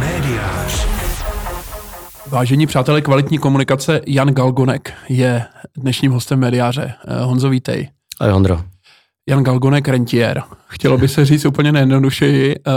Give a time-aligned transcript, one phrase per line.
[0.00, 0.86] Médiář.
[2.26, 5.44] Vážení přátelé, kvalitní komunikace Jan Galgonek je
[5.76, 6.94] dnešním hostem médiáře.
[7.08, 7.88] Eh, Honzo, vítej.
[8.20, 8.60] Ahoj Hondro.
[9.28, 10.42] Jan Galgonek rentier.
[10.68, 12.54] Chtělo by se říct úplně nejjednodušeji.
[12.56, 12.70] Eh,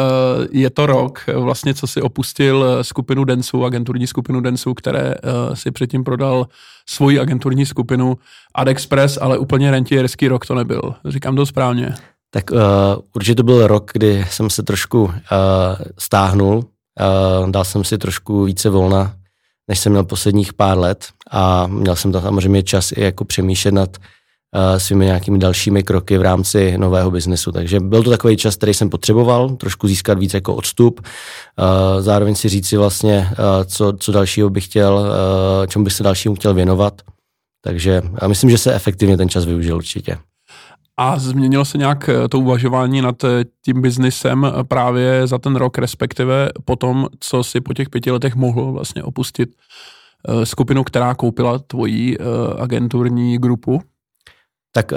[0.52, 5.14] Je to rok, eh, vlastně, co si opustil skupinu Densu, agenturní skupinu Densu, které
[5.54, 6.48] si předtím prodal
[6.90, 8.18] svoji agenturní skupinu
[8.56, 10.96] AdExpress, ale úplně rentierský rok to nebyl.
[11.06, 11.94] Říkám to správně.
[12.30, 12.58] Tak uh,
[13.16, 15.12] určitě to byl rok, kdy jsem se trošku uh,
[16.00, 19.16] stáhnul, uh, dal jsem si trošku více volna,
[19.68, 23.72] než jsem měl posledních pár let a měl jsem tam samozřejmě čas i jako přemýšlet
[23.72, 27.52] nad uh, svými nějakými dalšími kroky v rámci nového biznesu.
[27.52, 32.36] Takže byl to takový čas, který jsem potřeboval, trošku získat víc jako odstup, uh, zároveň
[32.36, 36.36] si říct si vlastně, uh, co, co dalšího bych chtěl, uh, čemu bych se dalšímu
[36.36, 37.02] chtěl věnovat.
[37.64, 40.18] Takže myslím, že se efektivně ten čas využil určitě.
[41.00, 45.56] A změnilo se nějak eh, to uvažování nad eh, tím biznisem eh, právě za ten
[45.56, 49.50] rok, respektive po tom, co si po těch pěti letech mohl vlastně opustit
[50.44, 52.18] skupinu, která koupila tvoji
[52.58, 53.82] agenturní grupu?
[54.72, 54.94] Tak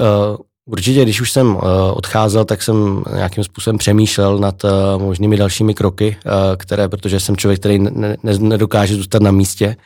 [0.64, 1.56] určitě, když už jsem
[1.94, 4.62] odcházel, tak jsem nějakým způsobem přemýšlel nad
[4.98, 6.16] možnými dalšími kroky,
[6.56, 9.76] které, protože jsem člověk, který ne, ne, nedokáže zůstat na místě,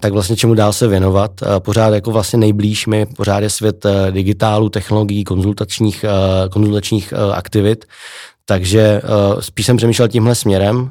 [0.00, 1.30] tak vlastně čemu dál se věnovat.
[1.58, 7.34] Pořád jako vlastně nejblíž mi pořád je svět uh, digitálu, technologií, konzultačních, uh, konzultačních uh,
[7.34, 7.84] aktivit,
[8.44, 9.02] takže
[9.40, 10.90] spíš jsem přemýšlel tímhle směrem.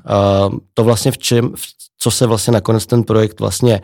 [0.73, 1.61] To vlastně v čem, v,
[1.99, 3.81] co se vlastně nakonec ten projekt vlastně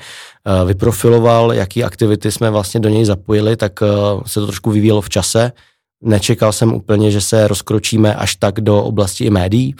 [0.65, 3.79] vyprofiloval, jaký aktivity jsme vlastně do něj zapojili, tak
[4.25, 5.51] se to trošku vyvíjelo v čase.
[6.03, 9.75] Nečekal jsem úplně, že se rozkročíme až tak do oblasti i médií.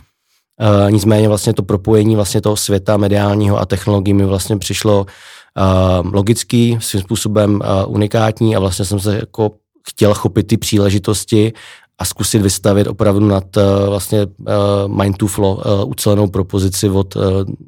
[0.61, 6.13] Uh, nicméně vlastně to propojení vlastně toho světa mediálního a technologií mi vlastně přišlo uh,
[6.13, 9.51] logický, svým způsobem uh, unikátní a vlastně jsem se jako
[9.87, 11.53] chtěl chopit ty příležitosti
[11.99, 17.15] a zkusit vystavit opravdu nad uh, vlastně uh, Mind to Flow uh, ucelenou propozici od
[17.15, 17.23] uh,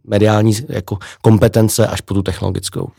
[0.08, 2.90] mediální jako kompetence až po tu technologickou.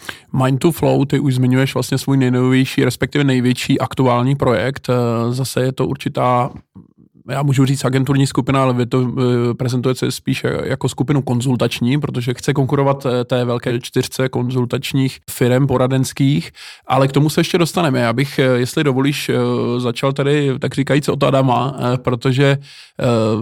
[0.45, 4.89] Mind to Flow, ty už zmiňuješ vlastně svůj nejnovější, respektive největší aktuální projekt.
[4.91, 6.51] Eh, Zase je to určitá
[7.29, 12.35] já můžu říct agenturní skupina, ale vy to eh, prezentujete spíš jako skupinu konzultační, protože
[12.35, 16.53] chce konkurovat eh, té velké čtyřce konzultačních firm poradenských,
[16.87, 18.01] ale k tomu se ještě dostaneme.
[18.01, 19.31] Já bych, eh, jestli dovolíš,
[19.79, 22.59] začal tady, tak říkajíc, od Adama, protože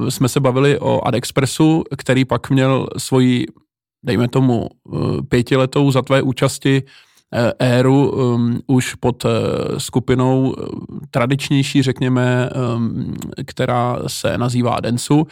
[0.09, 3.47] jsme se bavili o AdExpressu, který pak měl svoji,
[4.05, 4.69] dejme tomu,
[5.29, 6.83] pětiletou za tvé účasti
[7.59, 9.31] éru um, už pod uh,
[9.79, 10.67] skupinou uh,
[11.11, 12.51] tradičnější, řekněme,
[13.47, 15.27] která se nazývá Densu.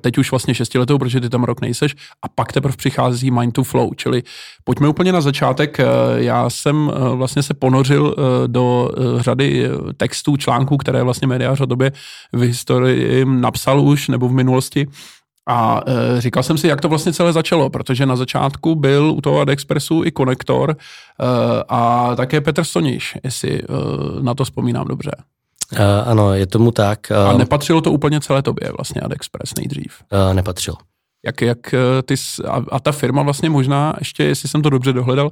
[0.00, 1.94] Teď už vlastně šestiletou, protože ty tam rok nejseš.
[2.22, 4.22] A pak teprve přichází Mind to Flow, čili
[4.64, 5.78] pojďme úplně na začátek.
[6.16, 8.14] Já jsem vlastně se ponořil
[8.46, 11.92] do řady textů, článků, které vlastně médiář o tobě
[12.32, 14.86] v historii napsal už, nebo v minulosti.
[15.50, 19.20] A e, říkal jsem si, jak to vlastně celé začalo, protože na začátku byl u
[19.20, 20.74] toho AdExpressu i konektor e,
[21.68, 23.64] a také Petr Stoniš, jestli e,
[24.22, 25.10] na to vzpomínám dobře.
[25.72, 26.98] Uh, ano, je tomu tak.
[27.10, 29.92] Uh, A nepatřilo to úplně celé tobě vlastně AdExpress nejdřív.
[30.12, 30.74] uh, nepatřil.
[31.26, 32.14] Jak, jak e, ty,
[32.48, 35.30] a, a ta firma vlastně možná, ještě jestli jsem to dobře dohledal,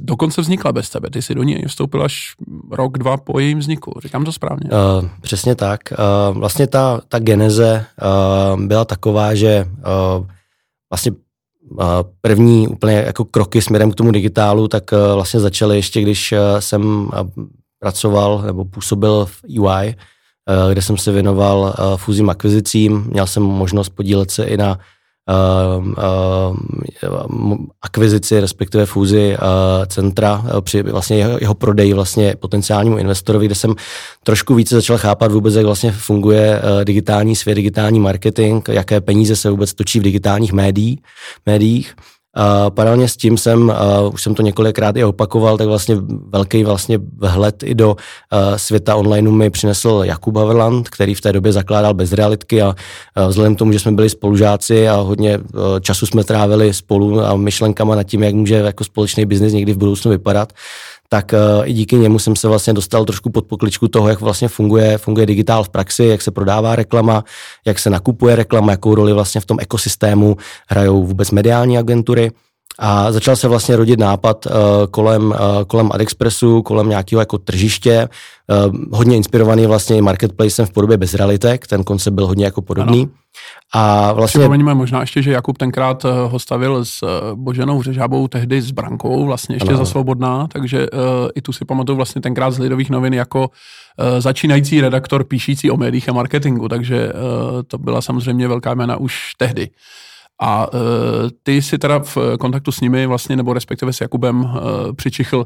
[0.00, 1.10] dokonce vznikla bez tebe.
[1.10, 2.34] Ty jsi do ní vstoupil až
[2.70, 4.00] rok, dva po jejím vzniku.
[4.02, 4.70] Říkám to správně.
[4.70, 5.80] Uh, přesně tak.
[6.30, 7.84] Uh, vlastně ta, ta geneze
[8.54, 10.26] uh, byla taková, že uh,
[10.92, 11.78] vlastně uh,
[12.20, 16.38] první úplně jako kroky směrem k tomu digitálu, tak uh, vlastně začaly ještě, když uh,
[16.58, 17.10] jsem uh,
[17.80, 23.04] pracoval nebo působil v EY, uh, kde jsem se věnoval uh, fúzím akvizicím.
[23.10, 24.78] Měl jsem možnost podílet se i na
[27.82, 33.54] akvizici, respektive fúzi uh, centra uh, při vlastně jeho, jeho prodeji vlastně potenciálnímu investorovi, kde
[33.54, 33.74] jsem
[34.22, 39.36] trošku více začal chápat vůbec, jak vlastně funguje uh, digitální svět, digitální marketing, jaké peníze
[39.36, 41.02] se vůbec točí v digitálních médií,
[41.46, 41.94] médiích.
[42.68, 45.96] Paralelně s tím jsem, uh, už jsem to několikrát i opakoval, tak vlastně
[46.32, 47.96] velký vlastně vhled i do uh,
[48.56, 53.28] světa onlineu mi přinesl Jakub Haverland, který v té době zakládal bez realitky a uh,
[53.28, 55.44] vzhledem k tomu, že jsme byli spolužáci a hodně uh,
[55.80, 59.78] času jsme trávili spolu a myšlenkama nad tím, jak může jako společný biznis někdy v
[59.78, 60.52] budoucnu vypadat,
[61.08, 64.48] tak uh, i díky němu jsem se vlastně dostal trošku pod pokličku toho, jak vlastně
[64.48, 67.24] funguje, funguje digitál v praxi, jak se prodává reklama,
[67.66, 70.36] jak se nakupuje reklama, jakou roli vlastně v tom ekosystému
[70.68, 72.30] hrajou vůbec mediální agentury.
[72.78, 74.52] A začal se vlastně rodit nápad uh,
[74.90, 75.36] kolem, uh,
[75.66, 78.08] kolem AdExpressu, kolem nějakého jako tržiště,
[78.68, 83.00] uh, hodně inspirovaný vlastně i marketplacem v podobě bezrealitek, ten koncept byl hodně jako podobný.
[83.00, 83.12] Ano.
[83.74, 84.38] A vlastně...
[84.38, 86.98] Připomeňme možná ještě, že Jakub tenkrát ho stavil s
[87.34, 89.78] Boženou Řežábou, tehdy s Brankou, vlastně ještě ano.
[89.78, 90.98] za Svobodná, takže uh,
[91.34, 95.76] i tu si pamatuju vlastně tenkrát z Lidových novin jako uh, začínající redaktor píšící o
[95.76, 99.70] médiích a marketingu, takže uh, to byla samozřejmě velká jména už tehdy.
[100.40, 100.80] A uh,
[101.42, 104.50] ty si teda v kontaktu s nimi vlastně, nebo respektive s Jakubem uh,
[104.96, 105.44] přičichl uh,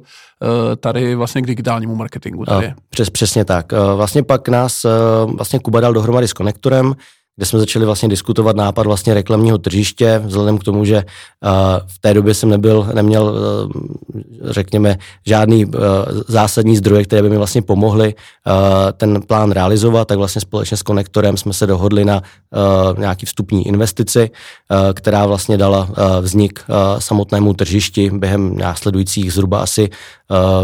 [0.77, 2.45] tady vlastně k digitálnímu marketingu.
[2.45, 2.75] Tady.
[2.91, 3.73] Přes, přesně tak.
[3.73, 4.87] Vlastně pak nás
[5.37, 6.95] vlastně Kuba dal dohromady s konektorem,
[7.37, 11.51] kde jsme začali vlastně diskutovat nápad vlastně reklamního tržiště, vzhledem k tomu, že uh,
[11.87, 13.83] v té době jsem nebyl, neměl, uh,
[14.45, 15.73] řekněme, žádný uh,
[16.29, 18.15] zásadní zdroje, které by mi vlastně pomohly
[18.97, 22.23] ten plán realizovat, tak vlastně společně s konektorem jsme se dohodli na
[22.99, 24.31] nějaký vstupní investici,
[24.95, 25.89] která vlastně dala
[26.21, 26.65] vznik
[26.99, 28.11] samotnému tržišti.
[28.11, 29.91] Během následujících zhruba asi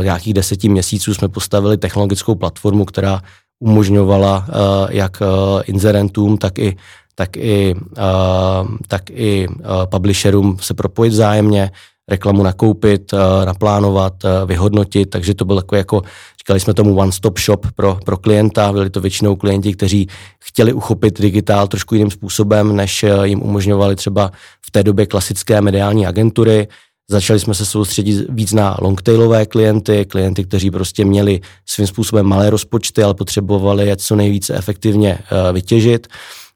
[0.03, 3.21] nějakých deseti měsíců jsme postavili technologickou platformu, která
[3.61, 4.55] umožňovala uh,
[4.91, 5.29] jak uh,
[5.67, 6.77] inzerentům, tak i,
[7.15, 11.71] tak i, uh, tak i uh, publisherům se propojit vzájemně,
[12.09, 16.03] reklamu nakoupit, uh, naplánovat, uh, vyhodnotit, takže to byl jako, jako
[16.39, 20.09] říkali jsme tomu one-stop shop pro, pro klienta, byli to většinou klienti, kteří
[20.41, 24.31] chtěli uchopit digitál trošku jiným způsobem, než jim umožňovali třeba
[24.67, 26.69] v té době klasické mediální agentury,
[27.11, 32.51] Začali jsme se soustředit víc na longtailové klienty, klienty, kteří prostě měli svým způsobem malé
[32.51, 36.07] rozpočty, ale potřebovali je co nejvíce efektivně uh, vytěžit.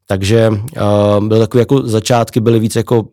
[0.07, 3.09] Takže uh, byly takové jako začátky, byly víc jako, uh,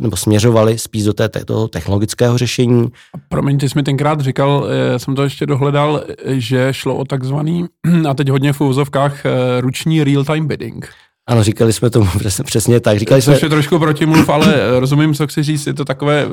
[0.00, 2.88] nebo směřovaly spíš do té, toho technologického řešení.
[3.28, 7.66] Promiň, ty jsi mi tenkrát říkal, jsem to ještě dohledal, že šlo o takzvaný,
[8.08, 9.22] a teď hodně v úzovkách,
[9.60, 10.88] ruční real-time bidding.
[11.28, 12.98] Ano, říkali jsme tomu přesně, přesně tak.
[12.98, 13.46] Říkali Což jsme...
[13.46, 16.28] je trošku protimluv, ale rozumím, co chci říct, je to takové eh,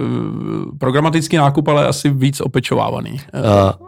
[0.77, 3.11] programatický nákup, ale asi víc opečovávaný.
[3.11, 3.19] Uh,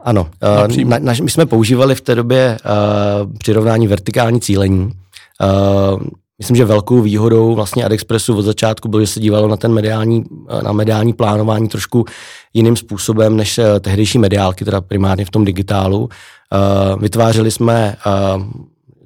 [0.04, 0.30] ano,
[0.68, 4.82] uh, na, na, my jsme používali v té době uh, přirovnání vertikální cílení.
[4.84, 6.02] Uh,
[6.38, 10.24] myslím, že velkou výhodou vlastně AdExpressu od začátku bylo, že se dívalo na ten mediální,
[10.64, 12.06] na mediální plánování trošku
[12.54, 16.00] jiným způsobem než tehdejší mediálky, teda primárně v tom digitálu.
[16.00, 17.96] Uh, vytvářeli jsme
[18.36, 18.44] uh,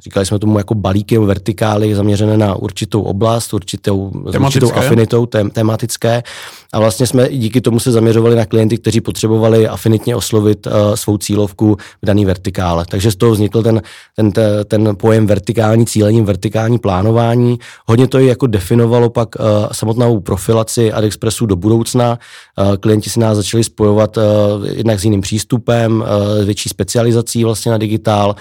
[0.03, 6.23] říkali jsme tomu jako balíky vertikály zaměřené na určitou oblast, určitou, určitou afinitou tém, tematické.
[6.73, 11.17] A vlastně jsme díky tomu se zaměřovali na klienty, kteří potřebovali afinitně oslovit uh, svou
[11.17, 12.85] cílovku v daný vertikále.
[12.89, 13.81] Takže z toho vznikl ten,
[14.15, 17.59] ten, ten, ten pojem vertikální cílení, vertikální plánování.
[17.87, 22.19] Hodně to i jako definovalo pak uh, samotnou profilaci AdExpressu do budoucna.
[22.57, 24.23] Uh, klienti si nás začali spojovat uh,
[24.67, 28.35] jednak s jiným přístupem, uh, větší specializací vlastně na digitál.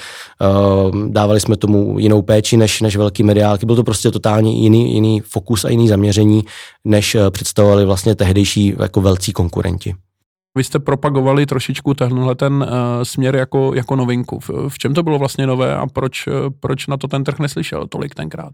[0.95, 3.67] Uh, dávali jsme tomu jinou péči než, než velký mediálky.
[3.67, 6.45] Byl to prostě totálně jiný, jiný fokus a jiný zaměření,
[6.85, 9.95] než představovali vlastně tehdejší jako velcí konkurenti.
[10.57, 12.69] Vy jste propagovali trošičku tenhle ten uh,
[13.03, 14.41] směr jako, jako novinku.
[14.41, 17.39] V, v čem to bylo vlastně nové a proč, uh, proč na to ten trh
[17.39, 18.53] neslyšel tolik tenkrát?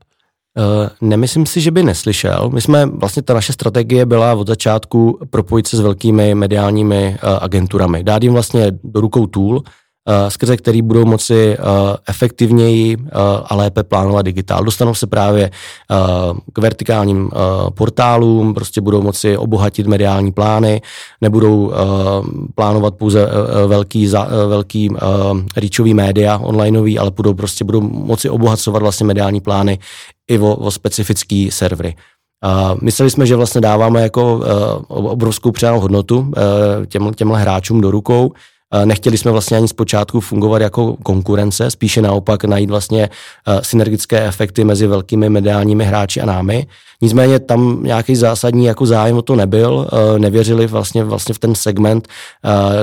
[0.58, 2.50] Uh, nemyslím si, že by neslyšel.
[2.54, 7.38] My jsme, vlastně ta naše strategie byla od začátku propojit se s velkými mediálními uh,
[7.40, 8.04] agenturami.
[8.04, 9.83] Dát jim vlastně do rukou tool, Eh,
[10.28, 11.58] skrze který budou moci eh,
[12.08, 13.10] efektivněji eh,
[13.44, 14.64] a lépe plánovat digitál.
[14.64, 15.50] Dostanou se právě
[16.52, 17.30] k vertikálním
[17.74, 20.82] portálům, prostě budou moci obohatit mediální plány,
[21.20, 21.72] nebudou
[22.54, 23.28] plánovat pouze
[23.66, 24.08] velký,
[24.48, 24.90] velký
[25.56, 29.78] reachový média onlineový, ale budou prostě budou moci obohacovat vlastně mediální plány
[30.28, 31.94] i o, o specifický servery.
[32.44, 34.42] Uh, mysleli jsme, že vlastně dáváme jako uh,
[34.88, 36.32] obrovskou přidanou hodnotu uh,
[36.86, 38.53] těm, těmhle hráčům do rukou, Eh,
[38.84, 43.08] nechtěli jsme vlastně ani zpočátku fungovat jako konkurence, spíše naopak najít vlastně
[43.48, 46.66] eh, synergické efekty mezi velkými mediálními hráči a námi.
[47.02, 51.54] Nicméně tam nějaký zásadní jako zájem o to nebyl, eh, nevěřili vlastně, vlastně v ten
[51.54, 52.08] segment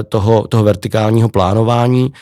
[0.10, 2.14] toho, toho vertikálního plánování.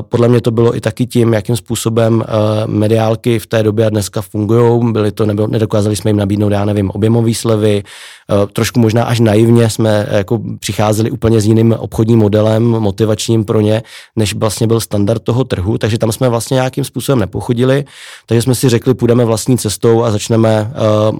[0.00, 2.24] Podle mě to bylo i taky tím, jakým způsobem
[2.66, 4.92] mediálky v té době a dneska fungují.
[4.92, 7.82] Byly to, nebylo, nedokázali jsme jim nabídnout, já nevím, objemový slevy,
[8.52, 13.82] trošku možná až naivně jsme jako přicházeli úplně s jiným obchodním modelem, motivačním pro ně,
[14.16, 17.84] než vlastně byl standard toho trhu, takže tam jsme vlastně nějakým způsobem nepochodili,
[18.26, 20.72] takže jsme si řekli, půjdeme vlastní cestou a začneme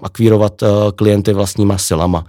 [0.02, 0.62] akvírovat
[0.96, 2.24] klienty vlastníma silama.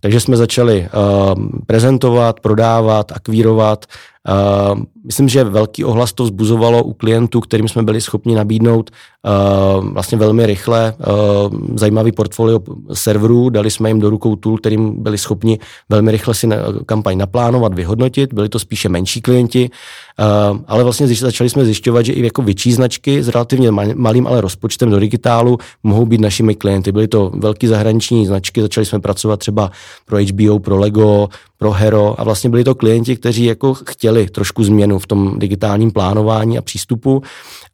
[0.00, 0.88] Takže jsme začali
[1.34, 3.86] uh, prezentovat, prodávat, akvírovat
[4.28, 9.88] Uh, myslím, že velký ohlas to vzbuzovalo u klientů, kterým jsme byli schopni nabídnout uh,
[9.88, 12.60] vlastně velmi rychle uh, zajímavý portfolio
[12.92, 16.56] serverů, dali jsme jim do rukou tool, kterým byli schopni velmi rychle si na,
[16.86, 19.70] kampaň naplánovat, vyhodnotit, byli to spíše menší klienti,
[20.66, 24.90] ale vlastně začali jsme zjišťovat, že i jako větší značky s relativně malým ale rozpočtem
[24.90, 26.92] do digitálu mohou být našimi klienty.
[26.92, 29.70] Byly to velké zahraniční značky, začali jsme pracovat třeba
[30.06, 34.64] pro HBO, pro Lego, pro Hero a vlastně byli to klienti, kteří jako chtěli trošku
[34.64, 37.22] změnu v tom digitálním plánování a přístupu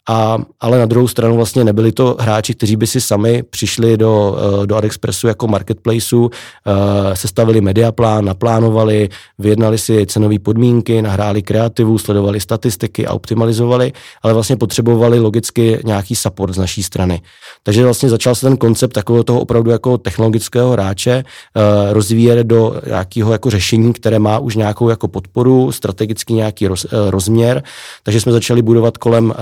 [0.09, 4.37] a, ale na druhou stranu vlastně nebyli to hráči, kteří by si sami přišli do,
[4.63, 11.99] eh, do AdExpressu jako marketplaceu, eh, sestavili mediaplán, naplánovali, vyjednali si cenové podmínky, nahráli kreativu,
[11.99, 13.93] sledovali statistiky a optimalizovali,
[14.23, 17.21] ale vlastně potřebovali logicky nějaký support z naší strany.
[17.63, 22.81] Takže vlastně začal se ten koncept takového toho opravdu jako technologického hráče eh, rozvíjet do
[22.87, 27.63] nějakého jako řešení, které má už nějakou jako podporu, strategicky nějaký roz, rozměr,
[28.03, 29.35] takže jsme začali budovat kolem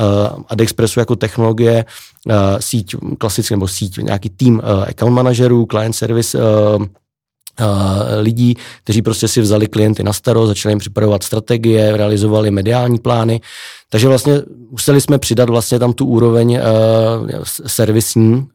[0.51, 1.85] AdExpressu jako technologie,
[2.27, 6.87] uh, síť klasicky, nebo síť, nějaký tým uh, account manažerů, client service uh,
[8.21, 13.41] lidí, kteří prostě si vzali klienty na staro, začali jim připravovat strategie, realizovali mediální plány.
[13.91, 17.29] Takže vlastně museli jsme přidat vlastně tam tu úroveň uh,
[17.67, 18.47] servisní, uh,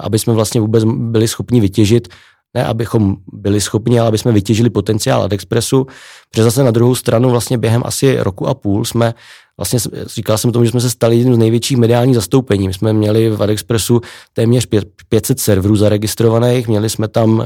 [0.00, 2.08] aby jsme vlastně vůbec byli schopni vytěžit
[2.54, 5.86] ne abychom byli schopni, ale aby jsme vytěžili potenciál AdExpressu,
[6.30, 9.14] protože zase na druhou stranu vlastně během asi roku a půl jsme
[9.56, 12.66] vlastně říkal jsem tomu, že jsme se stali jedním z největších mediálních zastoupení.
[12.66, 14.00] My jsme měli v AdExpressu
[14.32, 14.68] téměř
[15.08, 17.44] 500 serverů zaregistrovaných, měli jsme tam, uh,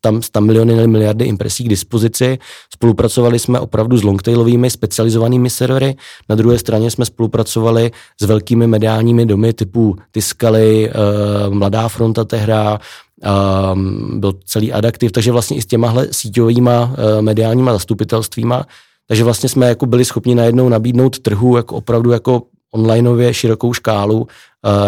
[0.00, 2.38] tam 100 miliony nebo miliardy impresí k dispozici,
[2.74, 5.96] spolupracovali jsme opravdu s longtailovými specializovanými servery,
[6.28, 7.90] na druhé straně jsme spolupracovali
[8.20, 12.78] s velkými mediálními domy typu Tiskaly, uh, Mladá fronta tehra,
[13.22, 18.66] um, byl celý adaktiv, takže vlastně i s těmahle síťovýma uh, mediálníma zastupitelstvíma
[19.08, 22.42] takže vlastně jsme jako byli schopni najednou nabídnout trhu jako opravdu jako
[22.74, 24.26] onlineově širokou škálu uh,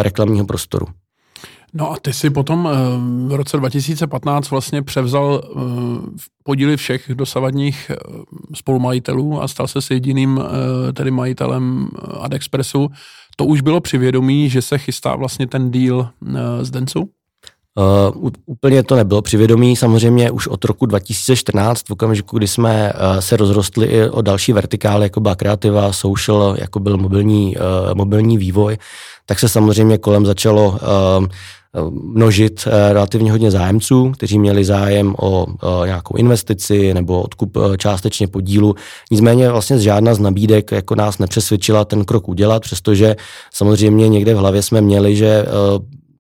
[0.02, 0.87] reklamního prostoru.
[1.75, 2.68] No a ty si potom
[3.28, 5.42] v roce 2015 vlastně převzal
[6.42, 7.90] podíly všech dosavadních
[8.54, 10.40] spolumajitelů a stal se s jediným
[10.92, 11.88] tedy majitelem
[12.21, 12.88] AdExpressu.
[13.37, 16.11] To už bylo při vědomí, že se chystá vlastně ten deal
[16.62, 17.11] s Densu?
[17.78, 23.21] Uh, úplně to nebylo přivědomí, samozřejmě už od roku 2014, v okamžiku, kdy jsme uh,
[23.21, 28.38] se rozrostli i o další vertikály, jako byla kreativa, social, jako byl mobilní, uh, mobilní
[28.38, 28.78] vývoj,
[29.26, 31.26] tak se samozřejmě kolem začalo uh,
[32.14, 35.47] množit relativně hodně zájemců, kteří měli zájem o
[35.85, 38.75] nějakou investici nebo odkup částečně podílu.
[39.11, 43.16] Nicméně vlastně žádná z nabídek jako nás nepřesvědčila ten krok udělat, přestože
[43.52, 45.45] samozřejmě někde v hlavě jsme měli, že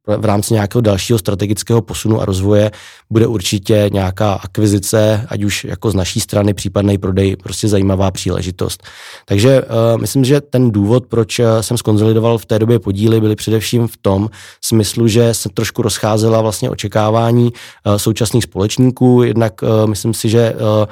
[0.06, 2.70] v rámci nějakého dalšího strategického posunu a rozvoje
[3.10, 8.82] bude určitě nějaká akvizice, ať už jako z naší strany případný prodej, prostě zajímavá příležitost.
[9.24, 13.36] Takže uh, myslím, že ten důvod, proč eh, jsem skonzolidoval v té době podíly, byly
[13.36, 14.30] především v tom
[14.64, 20.54] smyslu, že se trošku rozcházela vlastně očekávání uh, současných společníků, jednak uh, myslím si, že
[20.54, 20.86] uh,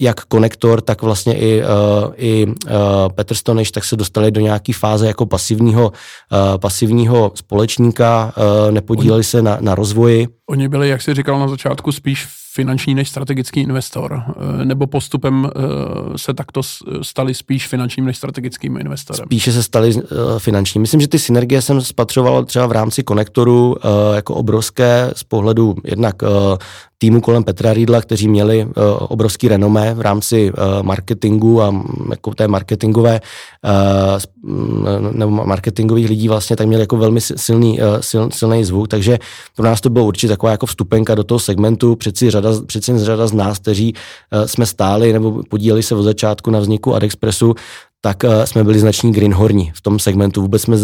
[0.00, 2.52] jak konektor, tak vlastně i, uh, i uh,
[3.14, 9.24] Petr Stoneš, tak se dostali do nějaké fáze jako pasivního, uh, pasivního společníka, uh, nepodíleli
[9.24, 10.28] se na, na rozvoji.
[10.50, 15.48] Oni byli, jak jsi říkal na začátku, spíš finanční než strategický investor, eh, nebo postupem
[15.48, 16.60] eh, se takto
[17.02, 19.26] stali spíš finančním než strategickým investorem?
[19.26, 20.04] Spíše se stali eh,
[20.38, 20.80] finanční.
[20.80, 23.76] Myslím, že ty synergie jsem spatřoval třeba v rámci konektoru
[24.14, 26.14] jako obrovské z pohledu jednak
[26.98, 33.20] týmu kolem Petra Rídla, kteří měli obrovský renomé v rámci marketingu a jako té marketingové
[35.12, 39.18] nebo marketingových lidí vlastně tak měli jako velmi silný, sil, silný zvuk, takže
[39.56, 43.26] pro nás to bylo určitě taková jako vstupenka do toho segmentu, přeci řada přeci řada
[43.26, 47.54] z nás, kteří uh, jsme stáli nebo podíleli se od začátku na vzniku AdExpressu,
[48.00, 50.42] tak uh, jsme byli znační greenhorni v tom segmentu.
[50.42, 50.76] Vůbec jsme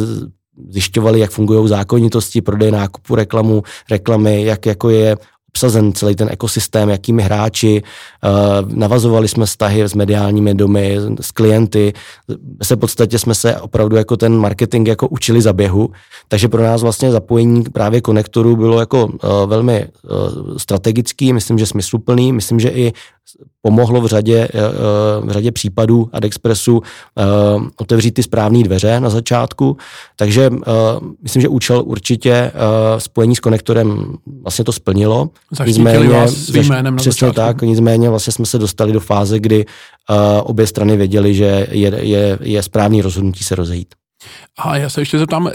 [0.70, 5.16] zjišťovali, jak fungují zákonitosti, prodej nákupu reklamu, reklamy, jak jako je
[5.50, 11.92] obsazen celý ten ekosystém, jakými hráči, uh, navazovali jsme vztahy s mediálními domy, s klienty,
[12.62, 15.90] se v podstatě jsme se opravdu jako ten marketing jako učili za běhu,
[16.28, 21.66] takže pro nás vlastně zapojení právě konektoru bylo jako uh, velmi uh, strategický, myslím, že
[21.66, 22.92] smysluplný, myslím, že i
[23.62, 26.82] pomohlo v řadě, eh, eh, v řadě případů AdExpressu
[27.18, 27.22] eh,
[27.76, 29.76] otevřít ty správné dveře na začátku.
[30.16, 30.50] Takže
[31.22, 32.52] myslím, že účel určitě
[32.98, 35.30] spojení s konektorem vlastně to splnilo.
[35.66, 37.58] Nicméně, vás svým jménem na Přesně začátku.
[37.58, 39.66] tak, nicméně vlastně jsme se dostali do fáze, kdy
[40.42, 43.94] obě strany věděly, že je, je, je správný rozhodnutí se rozejít.
[44.58, 45.50] A já se ještě zeptám,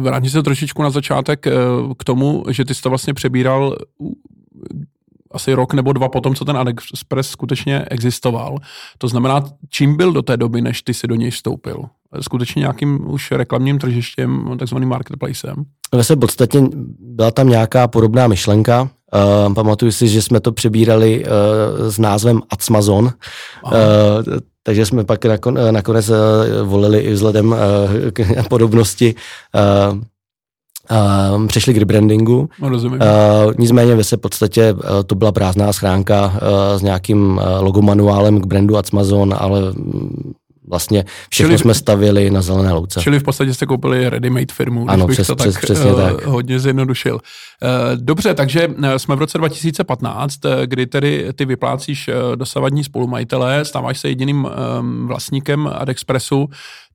[0.00, 1.46] vrátím se trošičku na začátek
[1.98, 3.76] k tomu, že ty jsi to vlastně přebíral
[5.30, 8.58] asi rok nebo dva potom, co ten AliExpress skutečně existoval.
[8.98, 11.84] To znamená, čím byl do té doby, než ty si do něj vstoupil?
[12.20, 15.54] Skutečně nějakým už reklamním tržištěm, takzvaným marketplacem?
[15.94, 16.62] Ve se podstatě
[17.00, 18.88] byla tam nějaká podobná myšlenka.
[19.14, 23.72] Uh, pamatuju si, že jsme to přebírali uh, s názvem Acmazon, uh,
[24.62, 26.16] takže jsme pak nakon, nakonec uh,
[26.62, 27.56] volili i vzhledem uh,
[28.12, 29.14] k podobnosti
[29.92, 29.98] uh,
[30.90, 32.48] Uh, přešli k rebrandingu.
[32.60, 33.00] No, rozumím.
[33.00, 38.40] Uh, nicméně ve se podstatě uh, to byla prázdná schránka uh, s nějakým uh, logomanuálem
[38.40, 40.34] k brandu Amazon, ale um,
[40.68, 43.00] vlastně všechno čili, jsme stavili na zelené louce.
[43.00, 45.92] Čili v podstatě jste koupili ready-made firmu, ano, když přes, bych to přes, tak, přesně
[45.92, 47.14] uh, tak hodně zjednodušil.
[47.14, 47.20] Uh,
[47.96, 54.48] dobře, takže jsme v roce 2015, kdy tedy ty vyplácíš dosavadní spolumajitelé, stáváš se jediným
[54.80, 56.48] um, vlastníkem Adexpressu,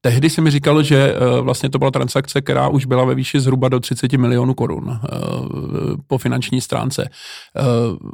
[0.05, 3.39] Tehdy se mi říkalo, že eh, vlastně to byla transakce, která už byla ve výši
[3.39, 5.07] zhruba do 30 milionů korun eh,
[6.07, 7.10] po finanční stránce.
[7.10, 7.62] Eh,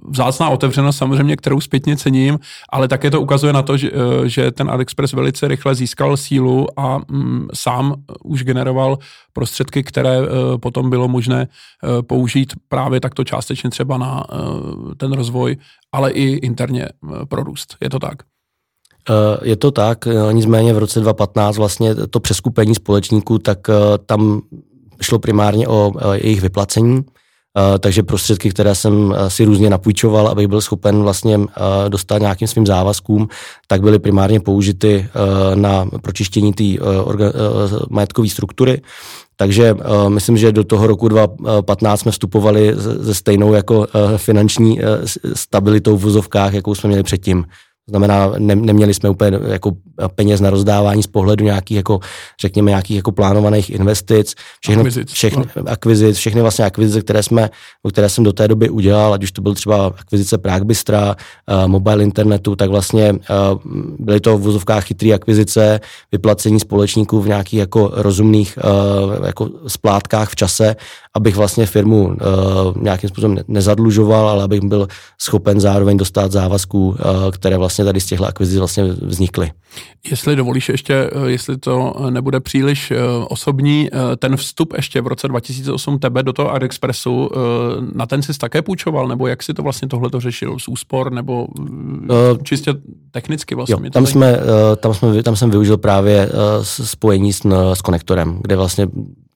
[0.09, 5.13] vzácná otevřenost samozřejmě, kterou zpětně cením, ale také to ukazuje na to, že, ten AliExpress
[5.13, 7.93] velice rychle získal sílu a mm, sám
[8.23, 8.97] už generoval
[9.33, 10.17] prostředky, které
[10.61, 11.47] potom bylo možné
[12.07, 14.23] použít právě takto částečně třeba na
[14.97, 15.57] ten rozvoj,
[15.91, 16.89] ale i interně
[17.29, 17.75] pro růst.
[17.81, 18.17] Je to tak?
[19.09, 23.73] Eh, je to tak, eh, nicméně v roce 2015 vlastně to přeskupení společníků, tak eh,
[24.05, 24.41] tam
[25.01, 27.01] šlo primárně o jejich vyplacení,
[27.79, 31.39] takže prostředky, které jsem si různě napůjčoval, abych byl schopen vlastně
[31.89, 33.27] dostat nějakým svým závazkům,
[33.67, 35.07] tak byly primárně použity
[35.55, 36.63] na pročištění té
[37.89, 38.81] majetkové struktury.
[39.35, 43.85] Takže uh, myslím, že do toho roku 2015 jsme vstupovali se stejnou jako uh,
[44.17, 44.85] finanční uh,
[45.33, 47.45] stabilitou v vozovkách, jakou jsme měli předtím.
[47.89, 49.71] To znamená, ne, neměli jsme úplně jako
[50.15, 51.99] peněz na rozdávání z pohledu nějakých, jako,
[52.41, 55.63] řekněme, nějakých jako plánovaných investic, všechno, akvizic, všechny, no.
[55.71, 57.49] akvizic, všechny vlastně akvizice, které, jsme,
[57.89, 61.67] které jsem do té doby udělal, ať už to byl třeba akvizice Prague Bystra, uh,
[61.67, 63.17] mobile internetu, tak vlastně uh,
[63.99, 65.79] byly to v vozovkách chytré akvizice,
[66.11, 70.75] vyplacení společníků v nějakých jako rozumných uh, jako splátkách v čase,
[71.13, 72.15] abych vlastně firmu uh,
[72.81, 74.87] nějakým způsobem nezadlužoval, ale abych byl
[75.21, 76.95] schopen zároveň dostat závazků, uh,
[77.31, 79.51] které vlastně tady z těchto akvizic vlastně vznikly.
[80.11, 82.97] Jestli dovolíš ještě, eh, jestli to nebude příliš eh,
[83.29, 87.29] osobní, eh, ten vstup ještě v roce 2008 tebe do toho AdExpressu,
[87.95, 90.59] na ten jsi také půjčoval, nebo jak si to vlastně tohle to řešil?
[90.59, 91.47] Z úspor, nebo
[92.43, 92.73] čistě
[93.11, 93.73] technicky vlastně?
[93.83, 94.39] Jo, tam, jsme,
[94.77, 96.29] tam, jsme, tam jsem využil právě
[96.61, 97.41] spojení s,
[97.73, 98.87] s konektorem, kde vlastně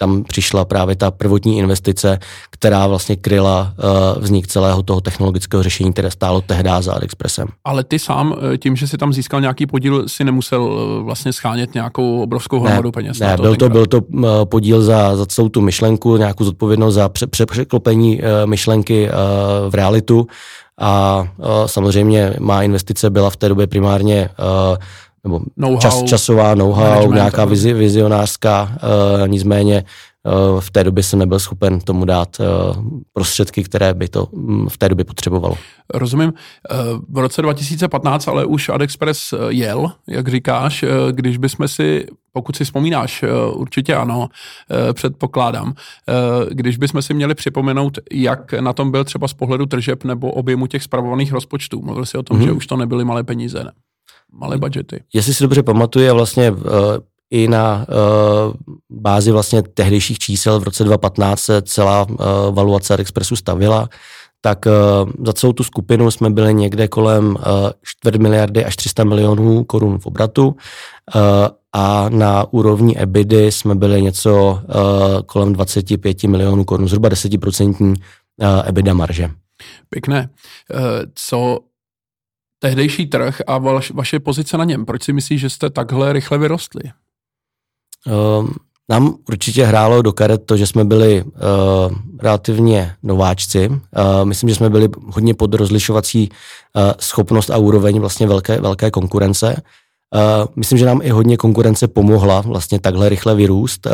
[0.03, 2.19] tam přišla právě ta prvotní investice,
[2.49, 7.47] která vlastně kryla uh, vznik celého toho technologického řešení, které stálo tehdy za AliExpressem.
[7.63, 11.73] Ale ty sám tím, že si tam získal nějaký podíl, si nemusel uh, vlastně schánět
[11.73, 13.19] nějakou obrovskou hromadu peněz.
[13.19, 14.01] Ne, to byl, to, byl to
[14.45, 19.09] podíl za, za celou tu myšlenku, nějakou zodpovědnost za pře, pře, překlopení myšlenky
[19.69, 20.27] v realitu
[20.79, 21.23] a
[21.65, 24.29] samozřejmě má investice byla v té době primárně
[25.23, 28.71] nebo know čas, časová know-how, nějaká vizi, vizionářská,
[29.21, 29.83] uh, nicméně
[30.53, 32.45] uh, v té době jsem nebyl schopen tomu dát uh,
[33.13, 35.57] prostředky, které by to um, v té době potřebovalo.
[35.93, 36.33] Rozumím.
[37.09, 43.23] V roce 2015 ale už AdExpress jel, jak říkáš, když bychom si, pokud si vzpomínáš,
[43.53, 44.27] určitě ano,
[44.93, 45.73] předpokládám,
[46.49, 50.67] když bychom si měli připomenout, jak na tom byl třeba z pohledu tržeb nebo objemu
[50.67, 51.81] těch spravovaných rozpočtů.
[51.81, 52.45] Mluvil si o tom, mm-hmm.
[52.45, 53.63] že už to nebyly malé peníze.
[53.63, 53.71] Ne?
[54.33, 55.03] Malé budgety.
[55.13, 56.59] Jestli si dobře pamatuju, vlastně uh,
[57.31, 58.53] i na uh,
[58.89, 62.15] bázi vlastně tehdejších čísel v roce 2015 se celá uh,
[62.51, 63.89] valuace Expressu stavila,
[64.41, 67.35] tak uh, za celou tu skupinu jsme byli někde kolem uh,
[67.83, 71.21] čtvrt miliardy až 300 milionů korun v obratu uh,
[71.73, 77.95] a na úrovni EBIDy jsme byli něco uh, kolem 25 milionů korun, zhruba 10% uh,
[78.65, 79.29] EBITDA marže.
[79.89, 80.29] Pěkné.
[81.15, 81.59] Co
[82.63, 84.85] tehdejší trh a vaš, vaše pozice na něm?
[84.85, 86.83] Proč si myslíš, že jste takhle rychle vyrostli?
[88.39, 88.55] Um,
[88.89, 91.31] nám určitě hrálo do karet to, že jsme byli uh,
[92.19, 93.67] relativně nováčci.
[93.69, 93.79] Uh,
[94.23, 99.61] myslím, že jsme byli hodně pod rozlišovací uh, schopnost a úroveň vlastně velké, velké konkurence.
[100.15, 103.85] Uh, myslím, že nám i hodně konkurence pomohla vlastně takhle rychle vyrůst.
[103.85, 103.91] Uh,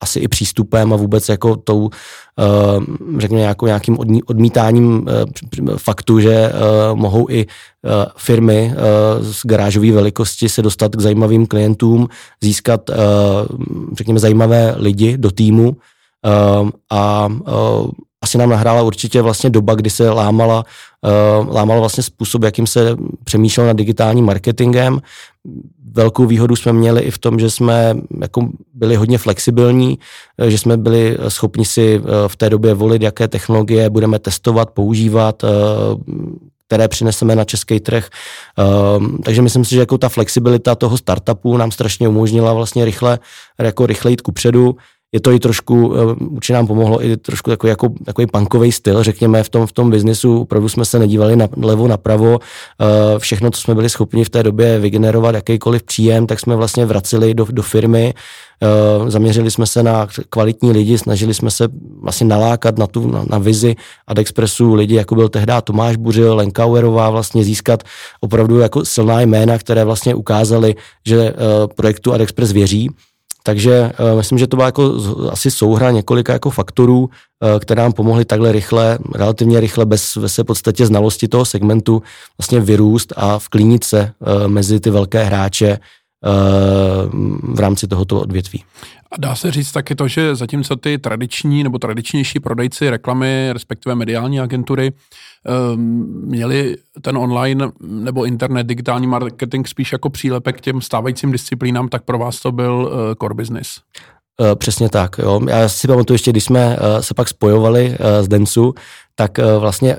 [0.00, 1.90] asi i přístupem a vůbec jako tou,
[2.38, 2.44] eh,
[3.18, 6.52] řekněme, jako nějakým odmítáním eh, faktu, že eh,
[6.94, 7.46] mohou i
[8.16, 8.74] firmy
[9.20, 12.08] z garážové velikosti se dostat k zajímavým klientům,
[12.42, 12.90] získat,
[13.92, 15.76] řekněme, zajímavé lidi do týmu
[16.90, 17.28] a
[18.22, 20.64] asi nám nahrála určitě vlastně doba, kdy se lámala,
[21.50, 25.00] lámala vlastně způsob, jakým se přemýšlel nad digitálním marketingem
[25.92, 29.98] velkou výhodu jsme měli i v tom, že jsme jako byli hodně flexibilní,
[30.48, 35.42] že jsme byli schopni si v té době volit, jaké technologie budeme testovat, používat,
[36.66, 38.08] které přineseme na český trh.
[39.24, 43.18] takže myslím si, že jako ta flexibilita toho startupu nám strašně umožnila vlastně rychle,
[43.58, 44.76] jako rychle jít kupředu
[45.12, 49.02] je to i trošku, eh, určitě nám pomohlo i trošku takový, jako, takový punkový styl,
[49.02, 50.40] řekněme, v tom, v tom biznisu.
[50.40, 52.38] Opravdu jsme se nedívali na levo, napravo.
[52.38, 56.86] Eh, všechno, co jsme byli schopni v té době vygenerovat, jakýkoliv příjem, tak jsme vlastně
[56.86, 58.14] vraceli do, do firmy.
[58.62, 61.68] Eh, zaměřili jsme se na kvalitní lidi, snažili jsme se
[62.00, 66.64] vlastně nalákat na tu na, na vizi Adexpressu lidi, jako byl tehdy Tomáš Buřil, Lenka
[66.66, 67.82] Uerová, vlastně získat
[68.20, 70.74] opravdu jako silná jména, které vlastně ukázali,
[71.06, 71.34] že
[71.74, 72.90] projektu Adexpress věří
[73.42, 74.94] takže uh, myslím, že to byla jako
[75.30, 77.08] asi souhra několika jako faktorů, uh,
[77.60, 82.02] které nám pomohly takhle rychle, relativně rychle, bez ve se podstatě znalosti toho segmentu
[82.38, 85.78] vlastně vyrůst a vklínit se uh, mezi ty velké hráče
[87.42, 88.64] v rámci tohoto odvětví.
[89.12, 93.94] A dá se říct taky to, že zatímco ty tradiční nebo tradičnější prodejci reklamy, respektive
[93.94, 94.92] mediální agentury,
[95.74, 101.88] um, měli ten online nebo internet, digitální marketing spíš jako přílepek k těm stávajícím disciplínám,
[101.88, 103.80] tak pro vás to byl uh, core business.
[104.40, 105.18] Uh, přesně tak.
[105.18, 105.40] Jo.
[105.48, 108.74] Já si pamatuju ještě, když jsme se pak spojovali s Densu,
[109.14, 109.96] tak vlastně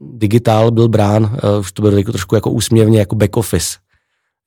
[0.00, 3.78] digitál byl brán, už to bylo trošku jako úsměvně, jako back office.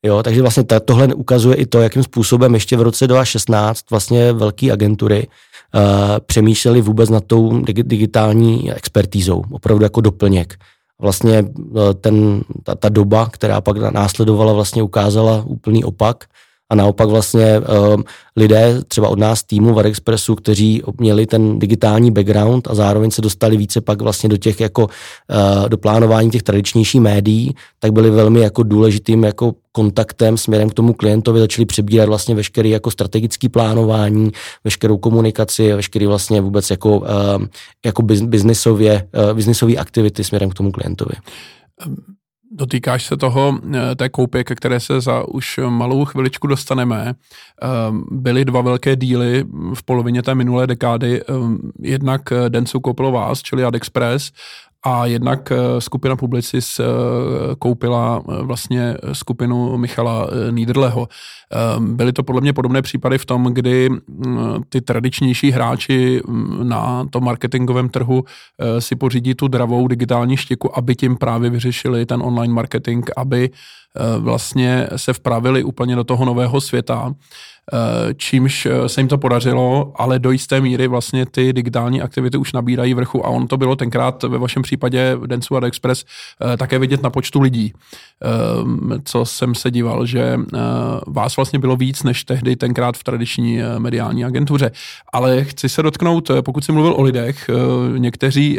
[0.04, 4.72] Jo, takže vlastně tohle ukazuje i to, jakým způsobem ještě v roce 2016 vlastně velké
[4.72, 5.80] agentury uh,
[6.26, 10.54] přemýšleli vůbec nad tou digitální expertízou, opravdu jako doplněk.
[11.00, 16.24] Vlastně uh, ten, ta, ta doba, která pak následovala, vlastně ukázala úplný opak
[16.70, 18.02] a naopak vlastně uh,
[18.36, 23.22] lidé třeba od nás týmu v Expressu, kteří měli ten digitální background a zároveň se
[23.22, 28.10] dostali více pak vlastně do těch jako uh, do plánování těch tradičnějších médií, tak byli
[28.10, 33.48] velmi jako důležitým jako kontaktem směrem k tomu klientovi, začali přebírat vlastně veškerý jako strategický
[33.48, 34.32] plánování,
[34.64, 37.06] veškerou komunikaci, veškerý vlastně vůbec jako, uh,
[37.84, 41.14] jako biznisově, uh, biznisové aktivity směrem k tomu klientovi.
[42.50, 47.14] Dotýkáš se toho, eh, té koupě, ke které se za už malou chviličku dostaneme.
[47.62, 51.22] Ehm, byly dva velké díly v polovině té minulé dekády.
[51.22, 54.32] Ehm, jednak Densu koupilo vás, čili AdExpress,
[54.86, 56.84] a jednak eh, skupina Publicis eh,
[57.58, 61.08] koupila eh, vlastně skupinu Michala Niederleho.
[61.78, 67.06] Byly to podle mě podobné případy v tom, kdy mm, ty tradičnější hráči mm, na
[67.10, 68.24] tom marketingovém trhu
[68.78, 73.50] si pořídí tu dravou digitální štiku, aby tím právě vyřešili ten online marketing, aby
[74.18, 77.14] vlastně se vpravili úplně do toho nového světa.
[77.72, 82.38] Eh, čímž eh, se jim to podařilo, ale do jisté míry vlastně ty digitální aktivity
[82.38, 86.56] už nabírají vrchu a on to bylo tenkrát ve vašem případě Densu a Express eh,
[86.56, 87.72] také vidět na počtu lidí,
[89.04, 90.38] co jsem se díval, že
[91.06, 94.70] vás vlastně bylo víc než tehdy tenkrát v tradiční mediální agentuře.
[95.12, 97.50] Ale chci se dotknout, pokud jsi mluvil o lidech,
[97.96, 98.58] někteří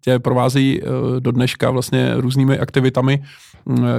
[0.00, 0.80] tě provázejí
[1.18, 3.22] do dneška vlastně různými aktivitami,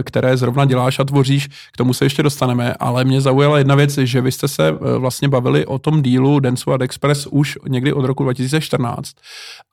[0.03, 3.97] které zrovna děláš a tvoříš, k tomu se ještě dostaneme, ale mě zaujala jedna věc,
[3.97, 8.05] že vy jste se eh, vlastně bavili o tom dílu Densu Express už někdy od
[8.05, 9.12] roku 2014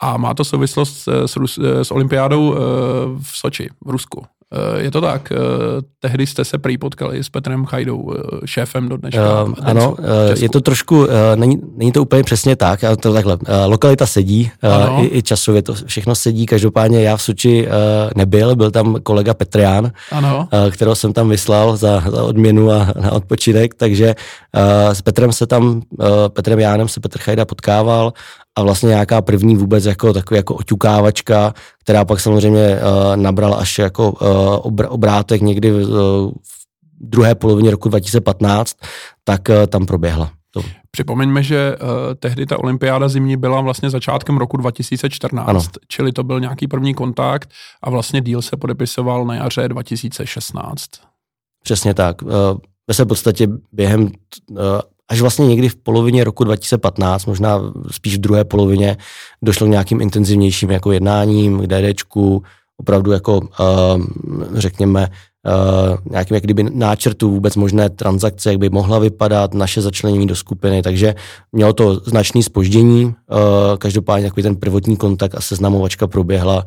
[0.01, 1.37] a má to souvislost s,
[1.83, 2.59] s, olympiádou eh,
[3.23, 4.25] v Soči, v Rusku.
[4.53, 5.33] Eh, je to tak.
[6.01, 9.45] Tehdy jste se prý potkali s Petrem Chajdou, šéfem do dneška.
[9.45, 9.97] Uh, ano,
[10.37, 13.39] je to trošku, není, není to úplně přesně tak, to takhle.
[13.67, 14.51] Lokalita sedí,
[15.01, 16.47] i, i časově to všechno sedí.
[16.47, 17.69] Každopádně já v Soči
[18.17, 20.49] nebyl, byl tam kolega Petrián, ano.
[20.71, 24.15] kterého jsem tam vyslal za, za odměnu a na odpočinek, takže
[24.93, 25.83] s Petrem se tam,
[26.29, 28.13] Petrem Jánem se Petr Chajda potkával
[28.57, 33.79] a vlastně nějaká první vůbec jako takový jako oťukávačka, která pak samozřejmě uh, nabrala až
[33.79, 34.19] jako uh,
[34.73, 36.63] obr- obrátek někdy v, uh, v
[37.01, 38.77] druhé polovině roku 2015,
[39.25, 40.31] tak uh, tam proběhla.
[40.51, 40.63] To.
[40.91, 41.89] Připomeňme, že uh,
[42.19, 45.61] tehdy ta olympiáda zimní byla vlastně začátkem roku 2014, ano.
[45.89, 47.51] čili to byl nějaký první kontakt
[47.83, 50.89] a vlastně díl se podepisoval na jaře 2016.
[51.63, 52.23] Přesně tak.
[52.23, 52.31] Uh,
[52.89, 54.09] ve své podstatě během
[54.51, 54.55] eh,
[55.11, 57.61] až vlastně někdy v polovině roku 2015, možná
[57.91, 58.97] spíš v druhé polovině,
[59.43, 62.43] došlo k nějakým intenzivnějším jako jednáním k DDčku,
[62.77, 63.47] opravdu jako uh,
[64.55, 70.27] řekněme uh, nějakým jak kdyby náčrtu vůbec možné transakce, jak by mohla vypadat, naše začlenění
[70.27, 71.15] do skupiny, takže
[71.53, 73.13] mělo to značné spoždění, uh,
[73.79, 76.65] každopádně takový ten prvotní kontakt a seznamovačka proběhla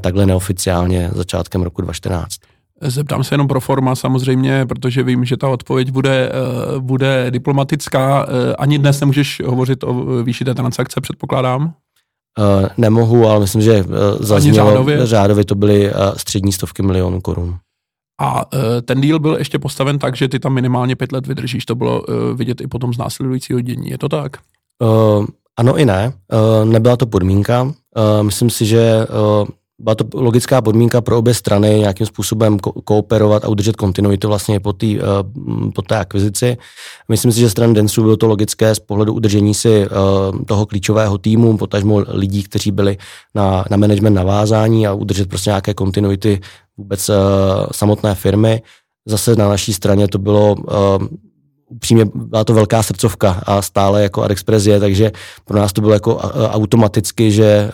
[0.00, 2.36] takhle neoficiálně začátkem roku 2014.
[2.84, 6.32] Zeptám se jenom pro forma samozřejmě, protože vím, že ta odpověď bude,
[6.74, 8.26] uh, bude diplomatická.
[8.26, 11.64] Uh, ani dnes nemůžeš hovořit o výši té transakce, předpokládám?
[11.64, 13.84] Uh, nemohu, ale myslím, že
[14.20, 15.06] zaznělo, řádově?
[15.06, 17.56] řádově to byly střední stovky milionů korun.
[18.20, 18.44] A
[18.84, 21.64] ten díl byl ještě postaven tak, že ty tam minimálně pět let vydržíš.
[21.64, 23.90] To bylo vidět i potom z následujícího dění.
[23.90, 24.36] Je to tak?
[24.82, 25.26] Uh,
[25.58, 26.12] ano i ne.
[26.32, 27.62] Uh, nebyla to podmínka.
[27.62, 27.72] Uh,
[28.22, 29.06] myslím si, že
[29.40, 34.28] uh, byla to logická podmínka pro obě strany nějakým způsobem ko- kooperovat a udržet kontinuitu
[34.28, 35.04] vlastně po, tý, uh,
[35.74, 36.56] po té akvizici.
[37.08, 41.18] Myslím si, že stran Densu bylo to logické z pohledu udržení si uh, toho klíčového
[41.18, 42.96] týmu, potažmo lidí, kteří byli
[43.34, 46.40] na, na management navázání a udržet prostě nějaké kontinuity
[46.76, 47.14] vůbec uh,
[47.72, 48.62] samotné firmy.
[49.08, 50.56] Zase na naší straně to bylo
[51.74, 55.12] upřímně byla to velká srdcovka a stále jako AdExpress je, takže
[55.44, 56.16] pro nás to bylo jako
[56.50, 57.70] automaticky, že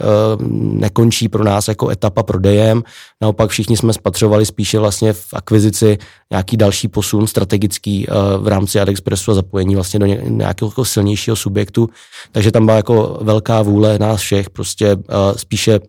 [0.55, 2.83] nekončí pro nás jako etapa prodejem.
[3.21, 5.99] Naopak všichni jsme spatřovali spíše vlastně v akvizici
[6.31, 8.07] nějaký další posun strategický
[8.39, 11.89] v rámci AdExpressu a zapojení vlastně do nějakého jako silnějšího subjektu.
[12.33, 14.97] Takže tam byla jako velká vůle nás všech prostě
[15.37, 15.81] spíše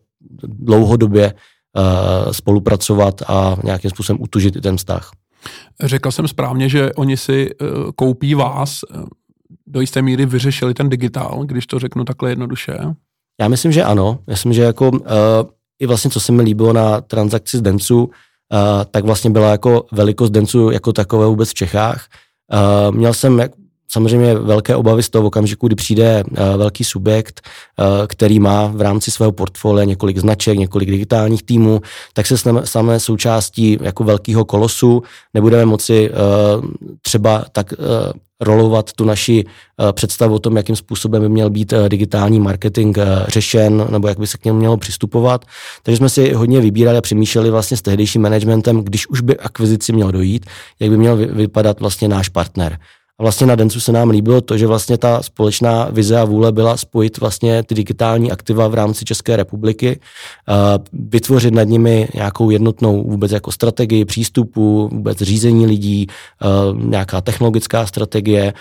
[0.43, 1.33] dlouhodobě
[2.31, 5.11] spolupracovat a nějakým způsobem utužit ten vztah.
[5.83, 9.03] Řekl jsem správně, že oni si uh, koupí vás, uh,
[9.67, 12.77] do jisté míry vyřešili ten digitál, když to řeknu takhle jednoduše.
[13.41, 14.19] Já myslím, že ano.
[14.27, 14.99] Myslím, že jako uh,
[15.79, 18.09] i vlastně, co se mi líbilo na transakci z Dencu, uh,
[18.91, 22.07] tak vlastně byla jako velikost Dencu jako takové vůbec v Čechách.
[22.53, 23.51] Uh, měl jsem jak,
[23.91, 27.41] samozřejmě velké obavy z toho okamžiku, kdy přijde uh, velký subjekt,
[27.79, 31.81] uh, který má v rámci svého portfolia několik značek, několik digitálních týmů,
[32.13, 36.65] tak se samé součástí jako velkého kolosu nebudeme moci uh,
[37.01, 37.73] třeba tak
[38.39, 39.45] rolovat tu naši
[39.91, 44.37] představu o tom, jakým způsobem by měl být digitální marketing řešen, nebo jak by se
[44.37, 45.45] k němu mělo přistupovat.
[45.83, 49.93] Takže jsme si hodně vybírali a přemýšleli vlastně s tehdejším managementem, když už by akvizici
[49.93, 50.45] měl dojít,
[50.79, 52.77] jak by měl vypadat vlastně náš partner.
[53.21, 56.51] A vlastně na Dencu se nám líbilo to, že vlastně ta společná vize a vůle
[56.51, 59.99] byla spojit vlastně ty digitální aktiva v rámci České republiky,
[60.93, 66.07] vytvořit nad nimi nějakou jednotnou vůbec jako strategii přístupu, vůbec řízení lidí,
[66.73, 68.53] nějaká technologická strategie,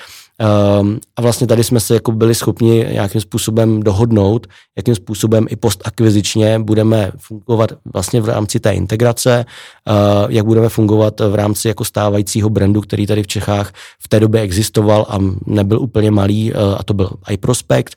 [0.80, 5.56] Um, a vlastně tady jsme se jako byli schopni nějakým způsobem dohodnout, jakým způsobem i
[5.56, 9.44] postakvizičně budeme fungovat vlastně v rámci té integrace,
[9.88, 9.94] uh,
[10.28, 13.72] jak budeme fungovat v rámci jako stávajícího brandu, který tady v Čechách
[14.02, 17.96] v té době existoval a nebyl úplně malý, uh, a to byl i Prospekt.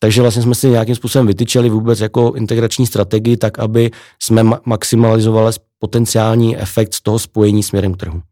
[0.00, 3.90] Takže vlastně jsme si nějakým způsobem vytyčili vůbec jako integrační strategii, tak aby
[4.22, 8.22] jsme maximalizovali potenciální efekt z toho spojení směrem k trhu.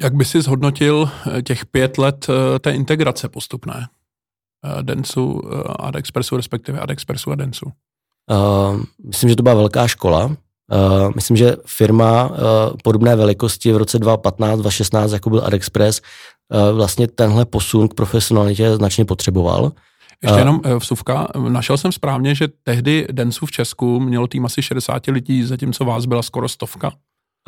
[0.00, 3.88] Jak by si zhodnotil eh, těch pět let eh, té integrace postupné?
[4.64, 5.42] Eh, Densu,
[5.78, 7.72] AdExpressu, respektive AdExpressu a Densu?
[8.30, 10.26] Uh, myslím, že to byla velká škola.
[10.26, 10.34] Uh,
[11.14, 12.36] myslím, že firma uh,
[12.84, 16.00] podobné velikosti v roce 2015, 2016, jako byl AdExpress,
[16.54, 19.72] uh, vlastně tenhle posun k profesionalitě značně potřeboval.
[20.22, 25.06] Ještě jenom vsuvka, našel jsem správně, že tehdy Densu v Česku mělo tým asi 60
[25.06, 26.92] lidí, zatímco vás byla skoro stovka.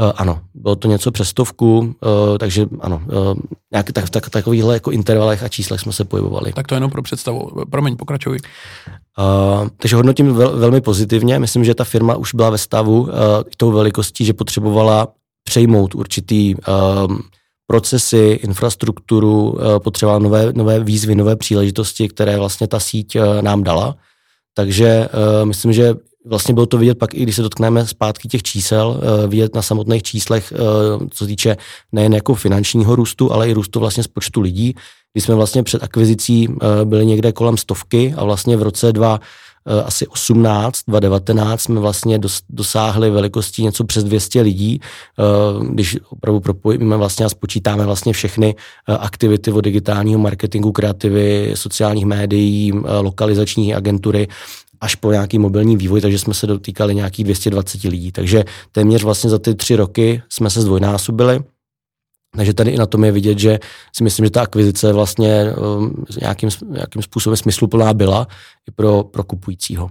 [0.01, 3.35] Uh, ano, bylo to něco přes stovku, uh, takže ano, uh,
[3.73, 6.53] nějak tak, tak, takovýchhle jako intervalech a číslech jsme se pohybovali.
[6.53, 7.51] Tak to jenom pro představu.
[7.71, 8.39] Promiň, pokračuj.
[9.19, 11.39] Uh, takže hodnotím vel, velmi pozitivně.
[11.39, 13.09] Myslím, že ta firma už byla ve stavu uh,
[13.57, 15.09] tou velikostí, že potřebovala
[15.45, 16.63] přejmout určitý uh,
[17.67, 23.63] procesy, infrastrukturu, uh, potřebovala nové, nové výzvy, nové příležitosti, které vlastně ta síť uh, nám
[23.63, 23.97] dala.
[24.55, 25.95] Takže uh, myslím, že
[26.27, 29.63] Vlastně bylo to vidět pak, i když se dotkneme zpátky těch čísel, uh, vidět na
[29.63, 31.57] samotných číslech, uh, co týče
[31.93, 34.75] nejen jako finančního růstu, ale i růstu vlastně z počtu lidí.
[35.13, 39.21] Když jsme vlastně před akvizicí uh, byli někde kolem stovky a vlastně v roce 2
[39.85, 44.81] asi 18, 2019 jsme vlastně dos, dosáhli velikosti něco přes 200 lidí,
[45.71, 48.55] když opravdu propojíme vlastně a spočítáme vlastně všechny
[48.87, 54.29] aktivity od digitálního marketingu, kreativy, sociálních médií, lokalizační agentury,
[54.81, 58.13] až po nějaký mobilní vývoj, takže jsme se dotýkali nějakých 220 lidí.
[58.13, 61.41] Takže téměř vlastně za ty tři roky jsme se zdvojnásobili.
[62.37, 63.59] Takže tady i na tom je vidět, že
[63.97, 68.27] si myslím, že ta akvizice vlastně um, nějakým, nějakým způsobem smysluplná byla
[68.69, 69.91] i pro, pro kupujícího.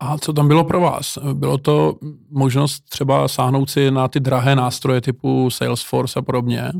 [0.00, 1.18] A co tam bylo pro vás?
[1.32, 1.94] Bylo to
[2.30, 6.72] možnost třeba sáhnout si na ty drahé nástroje typu Salesforce a podobně?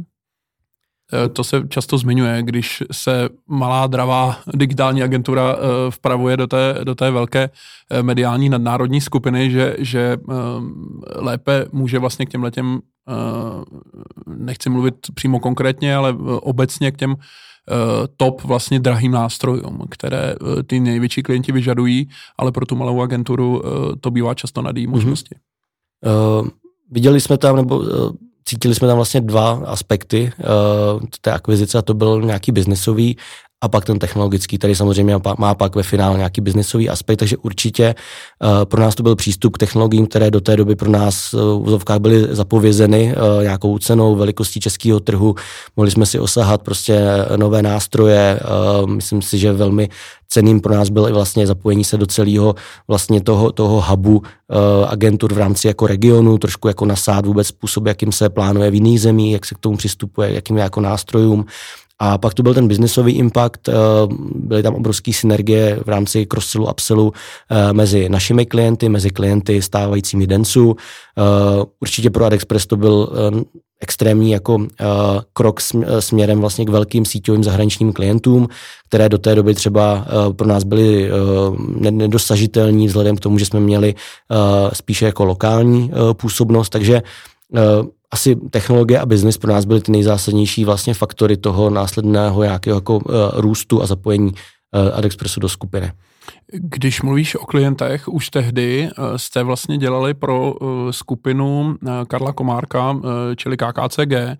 [1.12, 6.74] Eh, to se často zmiňuje, když se malá dravá digitální agentura eh, vpravuje do té,
[6.84, 7.50] do té velké
[7.90, 10.16] eh, mediální nadnárodní skupiny, že, že
[11.16, 12.80] lépe může vlastně k těm letěm,
[14.26, 17.16] nechci mluvit přímo konkrétně, ale obecně k těm
[18.16, 20.34] top vlastně drahým nástrojům, které
[20.66, 23.62] ty největší klienti vyžadují, ale pro tu malou agenturu
[24.00, 24.94] to bývá často nad její mhm.
[24.94, 25.34] možnosti.
[25.34, 26.40] Mm-hmm.
[26.40, 26.48] Uh,
[26.90, 28.12] viděli jsme tam, nebo uh
[28.44, 33.16] cítili jsme tam vlastně dva aspekty uh, té akvizice a to byl nějaký biznesový
[33.62, 37.94] a pak ten technologický, který samozřejmě má pak ve finále nějaký biznisový aspekt, takže určitě
[37.94, 41.40] uh, pro nás to byl přístup k technologiím, které do té doby pro nás uh,
[41.40, 45.34] v vozovkách byly zapovězeny uh, nějakou cenou, velikostí českého trhu.
[45.76, 47.00] Mohli jsme si osahat prostě
[47.36, 48.40] nové nástroje.
[48.82, 49.88] Uh, myslím si, že velmi
[50.28, 52.54] ceným pro nás bylo i vlastně zapojení se do celého
[52.88, 54.22] vlastně toho, toho hubu
[54.88, 59.00] agentur v rámci jako regionu, trošku jako nasát vůbec způsob, jakým se plánuje v jiných
[59.00, 61.44] zemích, jak se k tomu přistupuje, jakým jako nástrojům.
[62.04, 63.72] A pak tu byl ten biznesový impact, eh,
[64.34, 67.12] byly tam obrovské synergie v rámci cross-sellu, upsellu
[67.50, 70.76] eh, mezi našimi klienty, mezi klienty stávajícími Densu.
[70.76, 71.22] Eh,
[71.80, 73.08] určitě pro AdExpress to byl
[73.80, 74.66] extrémní jako
[75.32, 75.60] krok
[75.98, 78.48] směrem vlastně k velkým síťovým zahraničním klientům,
[78.88, 81.10] které do té doby třeba pro nás byly
[81.80, 83.94] nedosažitelní vzhledem k tomu, že jsme měli
[84.72, 87.02] spíše jako lokální působnost, takže
[88.12, 92.96] asi technologie a biznis pro nás byly ty nejzásadnější vlastně faktory toho následného nějakého jako
[92.96, 95.92] uh, růstu a zapojení uh, AdExpressu do skupiny.
[96.52, 100.54] Když mluvíš o klientech, už tehdy uh, jste vlastně dělali pro
[100.90, 101.76] skupinu
[102.08, 102.96] Karla Komárka,
[103.36, 104.38] čili KKCG,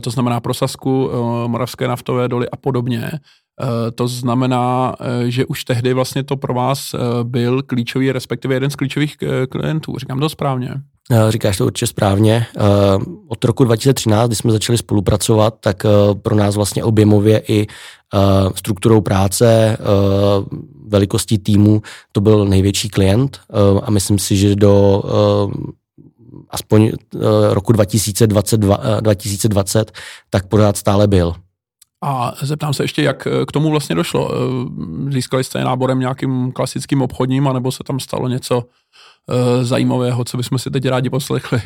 [0.00, 1.10] to znamená pro Sasku,
[1.46, 3.10] Moravské naftové doly a podobně.
[3.60, 8.54] Uh, to znamená, uh, že už tehdy vlastně to pro vás uh, byl klíčový, respektive
[8.54, 9.16] jeden z klíčových
[9.48, 9.98] klientů.
[9.98, 10.74] Říkám to správně?
[11.10, 12.46] Eh, říkáš to určitě správně.
[12.56, 12.60] Eh,
[13.28, 17.66] od roku 2013, kdy jsme začali spolupracovat, tak eh, pro nás vlastně objemově i
[18.54, 19.78] strukturou práce,
[20.86, 23.40] velikostí týmu, to byl největší klient
[23.82, 25.02] a myslím si, že do
[26.50, 26.92] aspoň
[27.50, 29.92] roku 2022, 2020
[30.30, 31.34] tak pořád stále byl.
[32.02, 34.30] A zeptám se ještě, jak k tomu vlastně došlo.
[35.10, 38.64] Získali jste náborem nějakým klasickým obchodním, anebo se tam stalo něco
[39.30, 41.62] Eh, zajímavého, co bychom si teď rádi poslechli?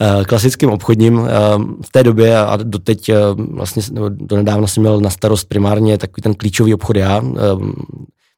[0.00, 1.30] Eh, klasickým obchodním eh,
[1.82, 6.34] v té době a doteď vlastně do nedávna jsem měl na starost primárně takový ten
[6.34, 7.22] klíčový obchod já.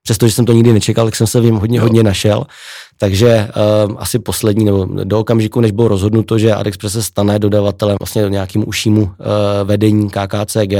[0.06, 1.82] Přestože jsem to nikdy nečekal, tak jsem se v něm hodně, jo.
[1.82, 2.44] hodně našel.
[2.98, 3.48] Takže
[3.86, 8.22] uh, asi poslední, nebo do okamžiku, než bylo rozhodnuto, že AdExpress se stane dodavatelem vlastně
[8.28, 9.08] nějakým užšímu uh,
[9.64, 10.74] vedení KKCG,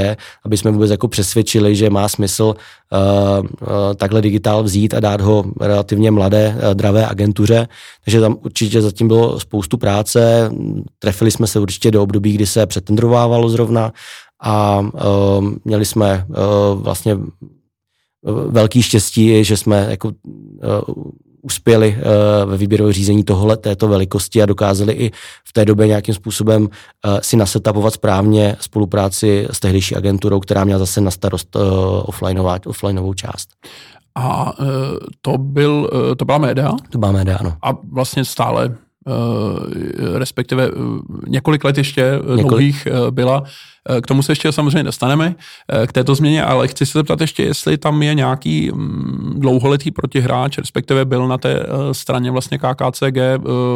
[0.45, 3.47] aby jsme vůbec jako přesvědčili, že má smysl uh, uh,
[3.95, 7.67] takhle digitál vzít a dát ho relativně mladé, uh, dravé agentuře.
[8.03, 10.51] Takže tam určitě zatím bylo spoustu práce.
[10.99, 13.91] Trefili jsme se určitě do období, kdy se přetendrovávalo zrovna
[14.41, 17.17] a uh, měli jsme uh, vlastně
[18.47, 20.13] velký štěstí, že jsme jako uh,
[21.41, 25.11] uspěli uh, ve výběrovém řízení tohle, této velikosti a dokázali i
[25.47, 26.69] v té době nějakým způsobem uh,
[27.19, 31.57] si nasetapovat správně spolupráci s tehdejší agenturou, která měla zase na starost
[32.65, 33.49] offlineovou část.
[34.17, 34.53] A
[35.21, 36.71] to, byl, to byla média?
[36.89, 37.57] To byla média, ano.
[37.61, 38.75] A vlastně stále
[40.13, 42.47] respektive uh, několik let ještě uh, několik.
[42.47, 43.43] dlouhých byla.
[44.01, 45.35] K tomu se ještě samozřejmě dostaneme,
[45.87, 50.57] k této změně, ale chci se zeptat ještě, jestli tam je nějaký mm, dlouholetý protihráč,
[50.57, 53.17] respektive byl na té straně vlastně KKCG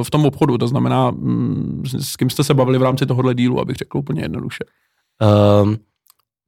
[0.04, 3.60] v tom obchodu, to znamená, mm, s kým jste se bavili v rámci tohohle dílu,
[3.60, 4.64] abych řekl úplně jednoduše.
[5.64, 5.78] Um,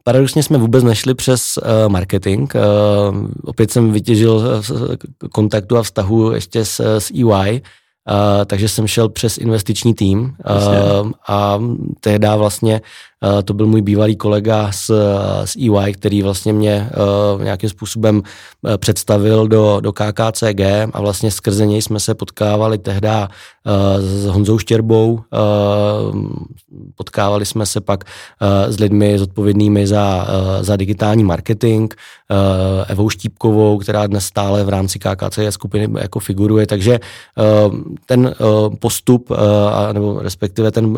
[0.03, 2.53] Paradoxně jsme vůbec nešli přes uh, marketing.
[2.55, 4.95] Uh, opět jsem vytěžil uh,
[5.31, 7.61] kontaktu a vztahu ještě s, s EY,
[8.09, 10.19] Uh, takže jsem šel přes investiční tým.
[10.21, 11.59] Uh, a
[11.99, 12.81] tehdy vlastně
[13.23, 14.91] uh, to byl můj bývalý kolega z,
[15.45, 16.89] z EY, který vlastně mě
[17.35, 20.61] uh, nějakým způsobem uh, představil do, do KKCG
[20.93, 23.23] a vlastně skrze něj jsme se potkávali tehdy uh,
[23.99, 26.21] s Honzou Štěrbou, uh,
[26.95, 31.93] potkávali jsme se pak uh, s lidmi zodpovědnými za, uh, za digitální marketing,
[32.31, 32.37] uh,
[32.87, 36.99] Evou Štípkovou, která dnes stále v rámci KKCG skupiny jako figuruje, takže
[37.69, 39.37] uh, ten uh, postup, uh,
[39.93, 40.97] nebo respektive ten, uh,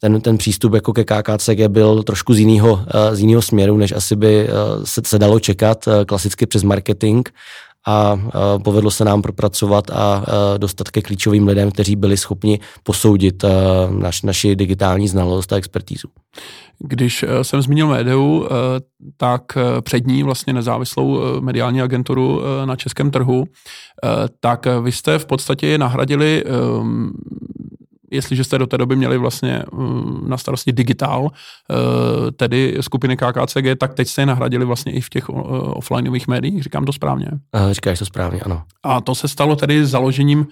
[0.00, 4.16] ten, ten přístup jako ke KKCG byl trošku z jiného, z jiného směru, než asi
[4.16, 4.48] by
[4.84, 7.28] se, se dalo čekat klasicky přes marketing
[7.86, 8.16] a
[8.64, 10.24] povedlo se nám propracovat a
[10.56, 13.44] dostat ke klíčovým lidem, kteří byli schopni posoudit
[13.90, 16.08] naš, naši digitální znalost a expertízu.
[16.78, 18.48] Když jsem zmínil médiu,
[19.16, 19.42] tak
[19.80, 23.44] před ní vlastně nezávislou mediální agenturu na českém trhu,
[24.40, 26.44] tak vy jste v podstatě nahradili
[28.12, 33.78] jestliže jste do té doby měli vlastně mm, na starosti digitál, eh, tedy skupiny KKCG,
[33.78, 37.26] tak teď jste je nahradili vlastně i v těch eh, offlineových médiích, říkám to správně?
[37.70, 38.62] Říkáš to správně, ano.
[38.82, 40.46] A to se stalo tedy založením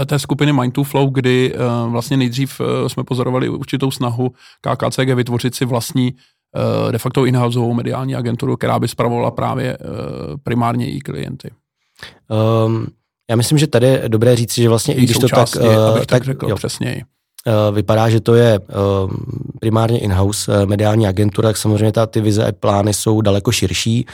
[0.00, 1.54] eh, té skupiny Mind to Flow, kdy
[1.88, 6.14] vlastně nejdřív jsme pozorovali určitou snahu KKCG vytvořit si vlastní
[6.90, 9.78] de facto in-houseovou mediální agenturu, která by spravovala právě
[10.42, 11.50] primárně její klienty.
[12.66, 12.86] Um,
[13.32, 15.48] já myslím, že tady je dobré říct, že vlastně i když to tak...
[15.60, 16.56] Uh, tak řekl jo.
[16.56, 17.02] přesněji.
[17.72, 18.60] vypadá, že to je
[19.60, 24.06] primárně in-house mediální agentura, tak samozřejmě ta, ty vize a plány jsou daleko širší.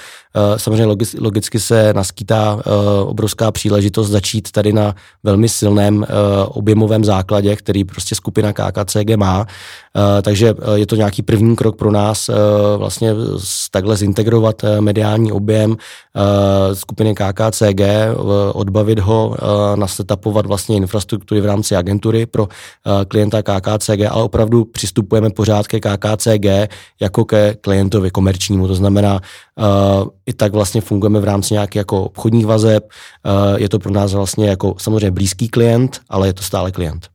[0.57, 2.63] Samozřejmě logicky se naskýtá
[3.05, 6.07] obrovská příležitost začít tady na velmi silném
[6.49, 9.47] objemovém základě, který prostě skupina KKCG má.
[10.23, 12.31] Takže je to nějaký první krok pro nás
[12.77, 13.15] vlastně
[13.71, 15.77] takhle zintegrovat mediální objem
[16.73, 17.81] skupiny KKCG,
[18.53, 19.37] odbavit ho,
[19.75, 22.49] nasetapovat vlastně infrastruktury v rámci agentury pro
[23.09, 28.69] klienta KKCG, ale opravdu přistupujeme pořád ke KKCG jako ke klientovi komerčnímu.
[28.69, 29.21] To znamená,
[30.27, 32.91] i tak vlastně fungujeme v rámci nějakých jako obchodních vazeb.
[33.57, 37.07] Je to pro nás vlastně jako samozřejmě blízký klient, ale je to stále klient.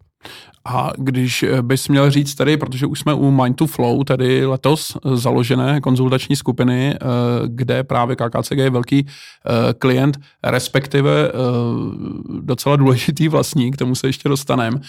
[0.66, 4.98] A když bys měl říct tady, protože už jsme u Mind to Flow, tady letos
[5.14, 6.98] založené konzultační skupiny, eh,
[7.48, 11.32] kde právě KKCG je velký eh, klient, respektive eh,
[12.42, 14.80] docela důležitý vlastník, k tomu se ještě dostaneme.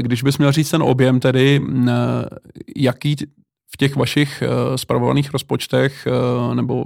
[0.00, 1.60] Když bys měl říct ten objem, tedy
[2.76, 3.16] jaký
[3.74, 4.42] v těch vašich
[4.76, 6.08] spravovaných rozpočtech
[6.54, 6.84] nebo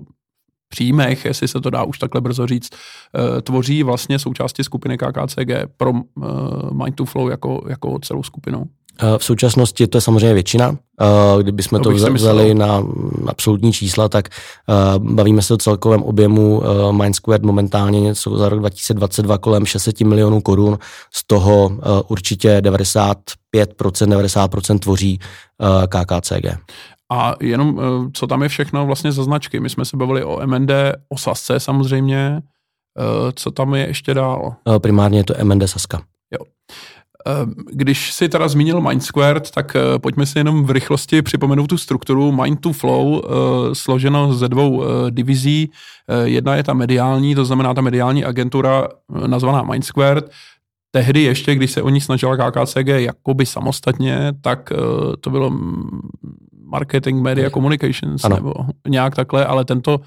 [0.72, 5.66] příjmech, jestli se to dá už takhle brzo říct, eh, tvoří vlastně součásti skupiny KKCG
[5.76, 6.26] pro eh,
[6.72, 8.64] Mind to Flow jako, jako celou skupinu.
[9.02, 10.76] Eh, v současnosti to je samozřejmě většina.
[11.42, 12.82] Kdybychom to, to vzali na
[13.26, 14.28] absolutní čísla, tak
[14.98, 16.62] bavíme se o celkovém objemu
[16.92, 20.78] Mind Squared momentálně něco za rok 2022 kolem 600 milionů korun.
[21.14, 21.70] Z toho
[22.08, 23.16] určitě 95%,
[23.54, 25.18] 90% tvoří
[25.88, 26.46] KKCG.
[27.12, 29.60] A jenom, eh, co tam je všechno vlastně za značky.
[29.60, 30.70] My jsme se bavili o MND,
[31.08, 32.42] o Sasce samozřejmě.
[32.98, 34.54] Eh, co tam je ještě dál?
[34.68, 36.02] Eh, primárně je to MND Saska.
[36.30, 36.46] Jo.
[37.72, 42.32] Když si teda zmínil Mind Squared, tak pojďme si jenom v rychlosti připomenout tu strukturu
[42.32, 43.22] Mind to Flow,
[43.72, 45.70] složeno ze dvou divizí.
[46.24, 48.88] Jedna je ta mediální, to znamená ta mediální agentura
[49.26, 50.30] nazvaná Mind Squared.
[50.90, 54.72] Tehdy ještě, když se o ní snažila KKCG jakoby samostatně, tak
[55.20, 55.50] to bylo
[56.72, 58.36] marketing, media, communications, ano.
[58.36, 58.54] nebo
[58.88, 60.00] nějak takhle, ale tento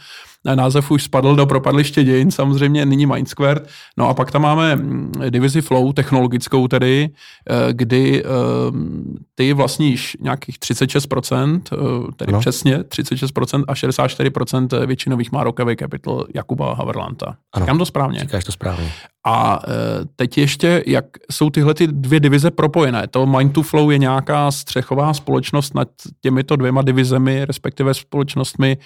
[0.54, 3.68] název už spadl do propadliště dějin, samozřejmě nyní Mindsquared.
[3.98, 7.10] No a pak tam máme mm, divizi Flow, technologickou tedy,
[7.50, 11.78] eh, kdy ehm, ty vlastníš nějakých 36%, eh,
[12.16, 12.40] tedy ano.
[12.40, 17.36] přesně 36% a 64% většinových má Rockaway Capital Jakuba Haverlanta.
[17.54, 17.66] Ano.
[17.66, 18.20] Říkám to správně?
[18.20, 18.92] Říkáš to správně.
[19.26, 19.70] A eh,
[20.16, 23.08] teď ještě, jak jsou tyhle ty dvě divize propojené?
[23.08, 25.88] To Mind to Flow je nějaká střechová společnost nad
[26.22, 28.78] těmito dvěma divizemi, respektive společnostmi,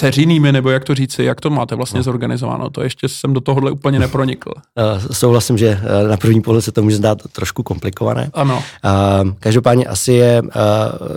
[0.00, 2.02] ceřinými, nebo jak to říci, jak to máte vlastně no.
[2.02, 2.70] zorganizováno?
[2.70, 4.50] To ještě jsem do tohohle úplně nepronikl.
[4.50, 8.30] Uh, souhlasím, že uh, na první pohled se to může zdát trošku komplikované.
[8.34, 8.62] Ano.
[8.84, 10.42] Uh, každopádně asi je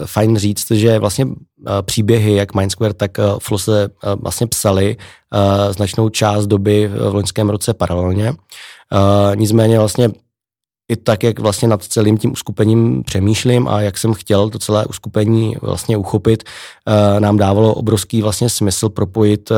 [0.05, 1.25] fajn říct, že vlastně
[1.81, 3.89] příběhy, jak Mindsquare, tak Flow se
[4.21, 4.97] vlastně psali
[5.71, 8.33] značnou část doby v loňském roce paralelně.
[9.35, 10.09] Nicméně vlastně
[10.93, 14.85] i tak, jak vlastně nad celým tím uskupením přemýšlím a jak jsem chtěl to celé
[14.85, 19.55] uskupení vlastně uchopit, eh, nám dávalo obrovský vlastně smysl propojit, eh,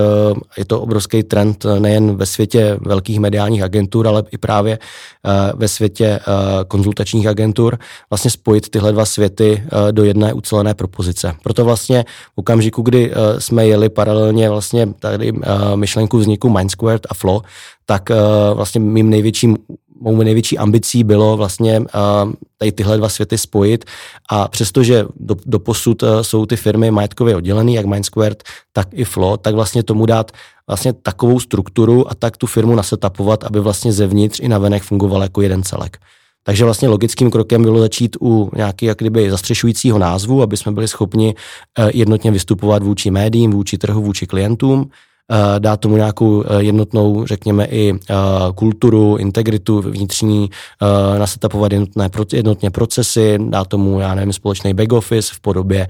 [0.58, 4.80] je to obrovský trend eh, nejen ve světě velkých mediálních agentur, ale i právě
[5.56, 6.20] ve světě
[6.68, 7.78] konzultačních agentur,
[8.10, 11.34] vlastně spojit tyhle dva světy do jedné ucelené propozice.
[11.44, 12.06] Proto vlastně
[12.36, 15.34] v okamžiku, kdy jsme jeli paralelně vlastně tady
[15.76, 17.42] myšlenku vzniku Mindsquared a Flow,
[17.86, 18.10] tak
[18.54, 19.58] vlastně mým největším
[20.02, 21.86] mou největší ambicí bylo vlastně uh,
[22.58, 23.86] tady tyhle dva světy spojit
[24.30, 28.44] a přestože do, do posud uh, jsou ty firmy majetkově oddělené, jak Mindsquared,
[28.74, 30.32] tak i Flo, tak vlastně tomu dát
[30.68, 35.42] vlastně takovou strukturu a tak tu firmu nasetapovat, aby vlastně zevnitř i navenek fungoval jako
[35.42, 35.98] jeden celek.
[36.44, 40.88] Takže vlastně logickým krokem bylo začít u nějaký jak kdyby zastřešujícího názvu, aby jsme byli
[40.88, 41.36] schopni
[41.94, 44.90] jednotně vystupovat vůči médiím, vůči trhu, vůči klientům
[45.32, 48.16] Eh, dát tomu nějakou eh, jednotnou, řekněme, i eh,
[48.56, 50.50] kulturu, integritu vnitřní,
[51.18, 55.88] nasetapovat jednotné, jednotně procesy, dát tomu, já nevím, společný back office v podobě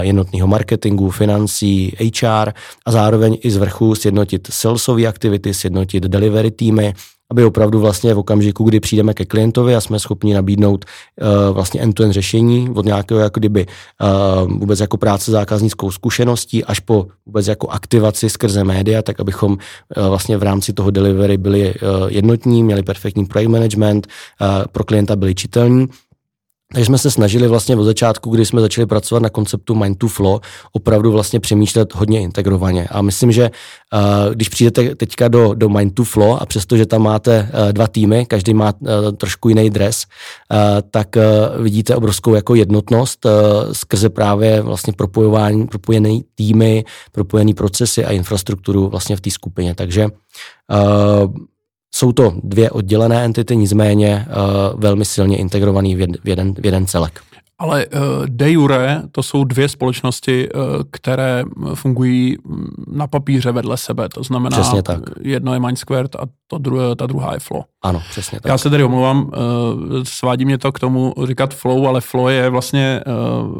[0.00, 2.52] jednotného marketingu, financí, HR
[2.86, 6.94] a zároveň i z vrchu sjednotit salesové aktivity, sjednotit delivery týmy,
[7.30, 11.80] aby opravdu vlastně v okamžiku, kdy přijdeme ke klientovi a jsme schopni nabídnout uh, vlastně
[11.80, 17.46] end-to-end řešení od nějakého jako kdyby uh, vůbec jako práce zákaznickou zkušeností až po vůbec
[17.46, 22.62] jako aktivaci skrze média, tak abychom uh, vlastně v rámci toho delivery byli uh, jednotní,
[22.62, 24.06] měli perfektní projekt management,
[24.40, 25.88] uh, pro klienta byli čitelní
[26.72, 30.08] takže jsme se snažili vlastně od začátku, kdy jsme začali pracovat na konceptu Mind to
[30.08, 30.40] Flow,
[30.72, 32.88] opravdu vlastně přemýšlet hodně integrovaně.
[32.90, 37.02] A myslím, že uh, když přijdete teďka do, do Mind to Flow a přestože tam
[37.02, 40.04] máte uh, dva týmy, každý má uh, trošku jiný dres,
[40.90, 41.16] tak
[41.58, 43.26] vidíte obrovskou jako jednotnost
[43.72, 49.74] skrze právě vlastně propojování, propojené týmy, propojené procesy a infrastrukturu vlastně v té skupině.
[49.74, 50.06] Takže
[52.00, 57.20] jsou to dvě oddělené entity, nicméně uh, velmi silně integrovaný v, jeden, v jeden celek.
[57.60, 61.44] Ale uh, de jure to jsou dvě společnosti, uh, které
[61.74, 64.08] fungují mm, na papíře vedle sebe.
[64.08, 65.00] To znamená, Přesně tak.
[65.20, 67.62] jedno je Mindsquared a to druhé, ta druhá je Flow.
[67.82, 68.50] Ano, přesně tak.
[68.50, 69.30] Já se tady omlouvám,
[70.02, 73.00] svádí mě to k tomu říkat Flow, ale Flow je vlastně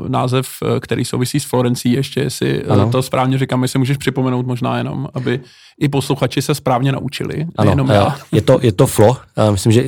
[0.09, 0.49] název,
[0.81, 1.93] který souvisí s Florencí.
[1.93, 2.91] Ještě, jestli ano.
[2.91, 5.41] to správně říkám, jestli můžeš připomenout možná jenom, aby
[5.81, 7.47] i posluchači se správně naučili.
[7.57, 8.17] Ano, jenom já.
[8.33, 9.17] Je, to, je to Flow.
[9.51, 9.85] Myslím, že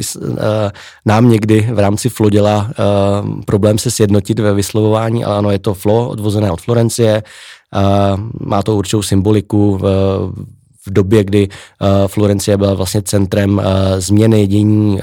[1.06, 2.70] nám někdy v rámci Flow dělá
[3.46, 7.22] problém se sjednotit ve vyslovování, ale ano, je to Flow, odvozené od Florencie.
[8.40, 9.84] Má to určitou symboliku v,
[10.86, 11.48] v době, kdy
[12.06, 13.62] Florencie byla vlastně centrem
[13.98, 14.98] změny dění,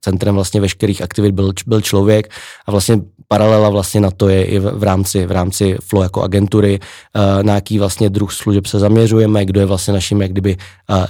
[0.00, 2.28] centrem vlastně veškerých aktivit byl, byl člověk
[2.66, 6.78] a vlastně paralela vlastně na to je i v, rámci, v rámci Flow jako agentury,
[7.42, 10.56] na jaký vlastně druh služeb se zaměřujeme, kdo je vlastně naším jak kdyby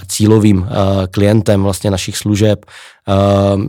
[0.07, 0.67] cílovým
[1.11, 2.65] klientem vlastně našich služeb,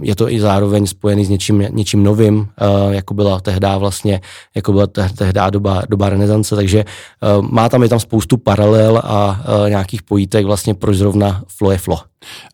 [0.03, 4.21] je to i zároveň spojený s něčím, něčím novým, eh, jako byla tehdy vlastně,
[4.55, 6.85] jako byla tehdy doba, doba renesance, takže
[7.23, 11.71] ehm, má tam, je tam spoustu paralel a eh, nějakých pojítek vlastně proč zrovna Flo
[11.71, 11.99] je Flo.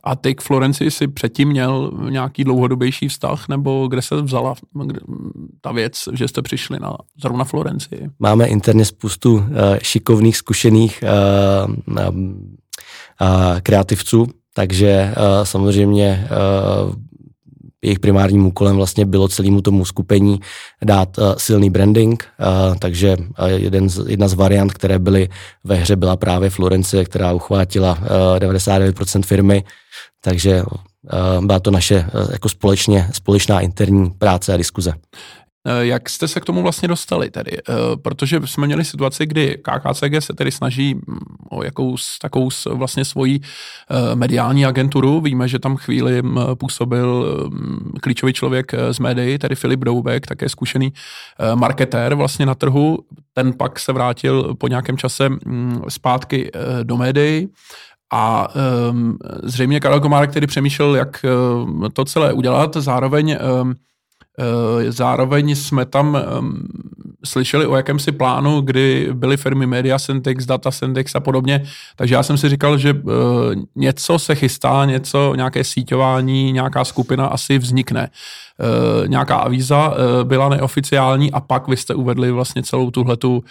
[0.05, 4.55] A ty k Florenci si předtím měl nějaký dlouhodobější vztah, nebo kde se vzala
[5.61, 8.11] ta věc, že jste přišli na zrovna Florenci?
[8.19, 9.45] Máme interně spoustu
[9.83, 11.05] šikovných, zkušených
[13.63, 14.27] kreativců,
[14.59, 16.95] takže uh, samozřejmě uh,
[17.83, 20.41] jejich primárním úkolem vlastně bylo celému tomu skupení
[20.85, 25.29] dát uh, silný branding, uh, takže jeden z, jedna z variant, které byly
[25.65, 28.07] ve hře, byla právě Florence, která uchvátila uh,
[28.39, 29.65] 99% firmy,
[30.21, 34.93] takže uh, byla to naše uh, jako společně, společná interní práce a diskuze.
[35.67, 37.59] Eh, jak jste se k tomu vlastně dostali tedy?
[37.59, 41.19] Eh, protože jsme měli situaci, kdy KKCG se tedy snaží mm,
[41.51, 45.21] o jakou takovou vlastně svoji eh, mediální agenturu.
[45.21, 50.49] Víme, že tam chvíli mm, působil mm, klíčový člověk z médií, tedy Filip Doubek, také
[50.49, 50.93] zkušený
[51.55, 52.99] marketér vlastně na trhu.
[53.33, 55.29] Ten pak se vrátil po nějakém čase
[55.89, 56.51] zpátky
[56.83, 57.49] do médií.
[58.13, 58.49] A
[58.91, 61.25] um, zřejmě Karel Komárek, který přemýšlel, jak
[61.93, 63.75] to celé udělat, zároveň um, Eh,
[64.89, 66.19] zároveň jsme tam
[67.25, 71.63] slyšeli o jakémsi plánu, kdy byly firmy Media Syntex, Data Syntex a podobně,
[71.97, 73.03] takže já jsem si říkal, že eh,
[73.77, 78.09] něco se chystá, něco, nějaké síťování, nějaká skupina asi vznikne.
[78.61, 83.45] Eh, nějaká avíza byla neoficiální a pak vy jste uvedli vlastně celou tuhletu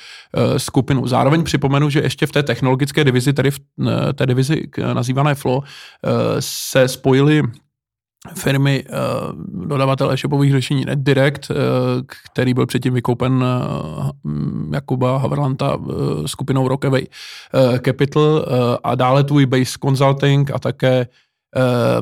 [0.58, 1.08] skupinu.
[1.08, 3.60] Zároveň připomenu, že ještě v té technologické divizi, tedy v
[4.14, 5.62] té divizi nazývané Flow,
[6.40, 7.44] se spojili
[8.36, 11.56] firmy uh, dodavatel e-shopových řešení NetDirect, uh,
[12.32, 15.78] který byl předtím vykoupen uh, Jakuba Haverlanta
[16.26, 17.04] skupinou Rockaway
[17.86, 18.46] Capital
[18.84, 21.08] a dále tvůj Base Consulting a také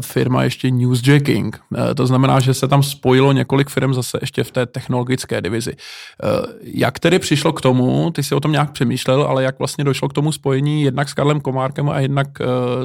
[0.01, 1.59] firma ještě Newsjacking.
[1.69, 5.73] Uh, to znamená, že se tam spojilo několik firm zase ještě v té technologické divizi.
[5.73, 9.83] Uh, jak tedy přišlo k tomu, ty si o tom nějak přemýšlel, ale jak vlastně
[9.83, 12.27] došlo k tomu spojení jednak s Karlem Komárkem a jednak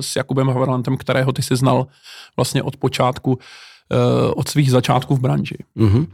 [0.00, 1.86] s Jakubem Haverlantem, kterého ty si znal
[2.36, 3.38] vlastně od počátku,
[4.36, 5.56] od svých začátků v branži?
[5.76, 6.06] Uh-huh.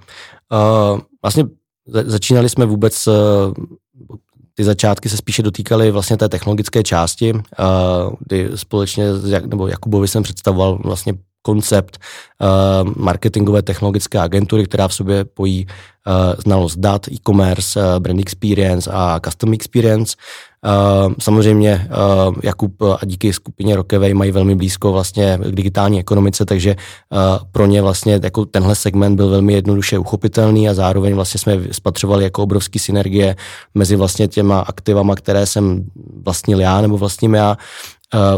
[0.52, 1.44] Uh, vlastně
[1.86, 3.08] začínali jsme vůbec
[4.56, 7.40] ty začátky se spíše dotýkaly vlastně té technologické části, uh,
[8.26, 14.94] kdy společně s nebo Jakubovi jsem představoval vlastně koncept uh, marketingové technologické agentury, která v
[14.94, 20.16] sobě pojí uh, znalost dat, e-commerce, brand experience a custom experience.
[20.66, 21.88] Uh, samozřejmě
[22.28, 26.76] uh, Jakub a díky skupině Rockaway mají velmi blízko vlastně k digitální ekonomice, takže
[27.10, 27.18] uh,
[27.52, 32.24] pro ně vlastně jako tenhle segment byl velmi jednoduše uchopitelný a zároveň vlastně jsme spatřovali
[32.24, 33.36] jako obrovský synergie
[33.74, 35.84] mezi vlastně těma aktivama, které jsem
[36.24, 37.56] vlastnil já nebo vlastním já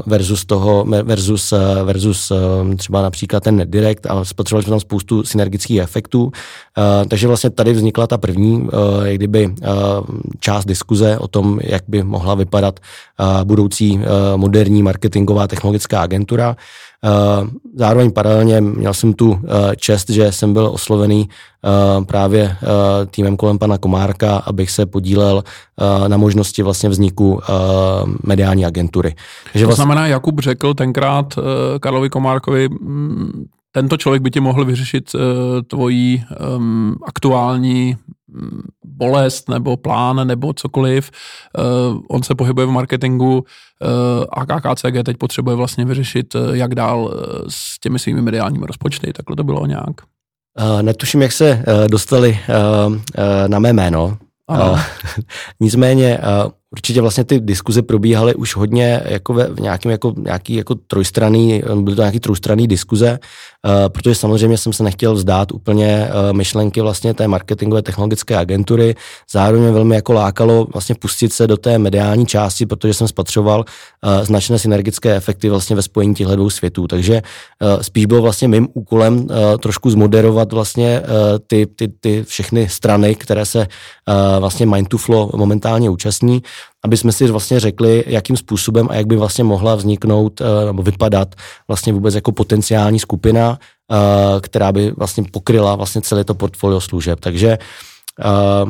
[0.06, 5.24] versus toho, versus, eh, versus eh, třeba například ten direct a spotřebovali jsme tam spoustu
[5.24, 6.32] synergických efektů.
[7.08, 8.68] Takže vlastně tady vznikla ta první,
[9.04, 9.54] jak kdyby
[10.40, 12.80] část diskuze o tom, jak by mohla vypadat
[13.44, 14.00] budoucí
[14.36, 16.56] moderní marketingová technologická agentura.
[17.04, 22.56] Eh, zároveň paralelně měl jsem tu eh, čest, že jsem byl oslovený eh, právě
[23.10, 25.44] týmem kolem pana Komárka, abych se podílel
[26.08, 27.40] na možnosti vlastně vzniku
[28.22, 29.14] mediální agentury.
[29.52, 29.84] Takže to vlastně...
[29.84, 31.38] znamená, Jakub řekl tenkrát
[31.80, 35.10] Karlovi Komárkovi, mm, tento člověk by ti mohl vyřešit
[35.66, 36.22] tvoji
[36.56, 37.96] um, aktuální
[38.84, 41.10] bolest nebo plán nebo cokoliv.
[41.58, 46.74] Uh, on se pohybuje v marketingu uh, a KKCG teď potřebuje vlastně vyřešit, uh, jak
[46.74, 47.14] dál
[47.48, 49.12] s těmi svými mediálními rozpočty.
[49.12, 50.00] Takhle to bylo nějak.
[50.60, 52.98] Uh, netuším, jak se uh, dostali uh, uh,
[53.46, 54.18] na mé jméno.
[54.50, 54.80] Uh,
[55.60, 60.54] nicméně uh, určitě vlastně ty diskuze probíhaly už hodně jako ve, v nějakým jako, nějaký
[60.54, 63.18] jako trojstranný, byly to nějaký trojstranný diskuze,
[63.66, 68.94] uh, protože samozřejmě jsem se nechtěl vzdát úplně uh, myšlenky vlastně té marketingové technologické agentury,
[69.32, 73.64] zároveň mě velmi jako lákalo vlastně pustit se do té mediální části, protože jsem spatřoval
[74.04, 77.22] uh, značné synergické efekty vlastně ve spojení těchto dvou světů, takže
[77.62, 79.26] uh, spíš bylo vlastně mým úkolem uh,
[79.60, 81.06] trošku zmoderovat vlastně uh,
[81.46, 86.42] ty, ty, ty všechny strany, které se uh, vlastně Mind to Flow momentálně účastní,
[86.84, 90.82] aby jsme si vlastně řekli, jakým způsobem a jak by vlastně mohla vzniknout uh, nebo
[90.82, 91.34] vypadat
[91.68, 93.58] vlastně vůbec jako potenciální skupina,
[93.90, 97.20] uh, která by vlastně pokryla vlastně celé to portfolio služeb.
[97.20, 97.97] Takže Uh,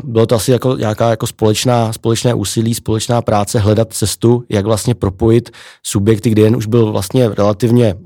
[0.05, 4.95] bylo to asi jako nějaká jako společná, společné úsilí, společná práce hledat cestu, jak vlastně
[4.95, 5.51] propojit
[5.83, 8.01] subjekty, kdy jen už byl vlastně relativně uh,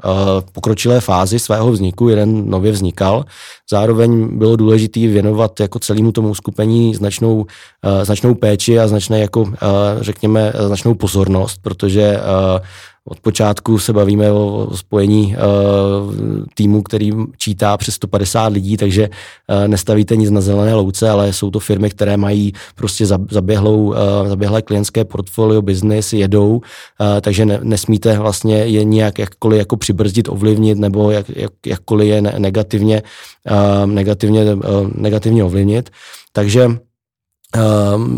[0.52, 3.24] pokročilé fázi svého vzniku, jeden nově vznikal.
[3.70, 7.44] Zároveň bylo důležité věnovat jako celému tomu skupení značnou, uh,
[8.02, 9.52] značnou péči a značné jako,
[10.00, 12.20] řekněme, značnou pozornost, protože
[13.04, 16.14] od počátku se bavíme o, spojení uh,
[16.54, 21.50] týmu, který čítá přes 150 lidí, takže uh, nestavíte nic na zelené louce, ale jsou
[21.50, 23.96] to firmy, které mají prostě zaběhlou, uh,
[24.26, 26.60] zaběhlé klientské portfolio, business, jedou, uh,
[27.20, 32.22] takže ne, nesmíte vlastně je nějak jakkoliv jako přibrzdit, ovlivnit nebo jak, jak, jakkoliv je
[32.22, 33.02] negativně,
[33.50, 34.60] uh, negativně, uh,
[34.94, 35.90] negativně ovlivnit.
[36.32, 36.70] Takže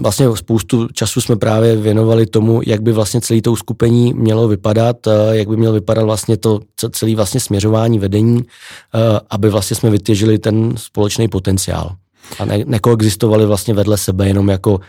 [0.01, 5.07] vlastně spoustu času jsme právě věnovali tomu, jak by vlastně celý to uskupení mělo vypadat,
[5.07, 6.61] eh, jak by mělo vypadat vlastně to
[6.91, 11.97] celé vlastně směřování vedení, eh, aby vlastně jsme vytěžili ten společný potenciál.
[12.39, 14.81] A ne, nekoexistovali vlastně vedle sebe jenom jako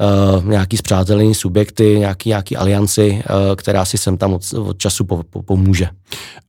[0.00, 5.04] uh, nějaký zpřátelený subjekty, nějaký, nějaký alianci, uh, která si sem tam od, od času
[5.04, 5.88] po, po, pomůže.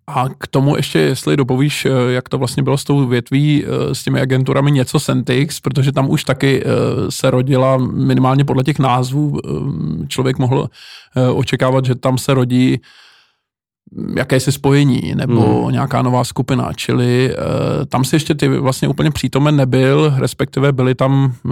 [0.07, 4.03] A k tomu ještě, jestli dopovíš, eh, jak to vlastně bylo s tou větví, s
[4.03, 6.63] těmi agenturami něco Centix, protože tam už taky
[7.09, 9.39] se rodila minimálně podle těch názvů,
[10.07, 10.69] člověk mohl
[11.33, 12.79] očekávat, že tam se rodí
[14.17, 15.71] jakési spojení nebo hmm.
[15.71, 20.95] nějaká nová skupina, čili uh, tam si ještě ty vlastně úplně přítomen nebyl, respektive byli
[20.95, 21.51] tam, uh,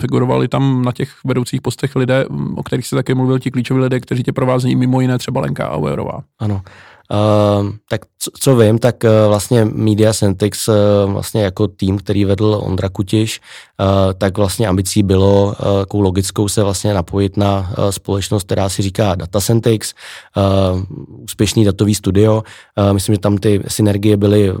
[0.00, 4.00] figurovali tam na těch vedoucích postech lidé, o kterých se také mluvil, ti klíčoví lidé,
[4.00, 6.20] kteří tě provázejí mimo jiné třeba Lenka Auerová.
[6.38, 6.62] Ano.
[7.10, 10.74] Uh, tak co, co vím, tak uh, vlastně Media Centix uh,
[11.12, 13.40] vlastně jako tým, který vedl Ondra Kutiš,
[13.80, 18.68] uh, tak vlastně ambicí bylo uh, jako logickou se vlastně napojit na uh, společnost, která
[18.68, 19.94] si říká Data Centix,
[20.36, 20.82] uh,
[21.22, 22.42] úspěšný datový studio.
[22.78, 24.52] Uh, myslím, že tam ty synergie byly,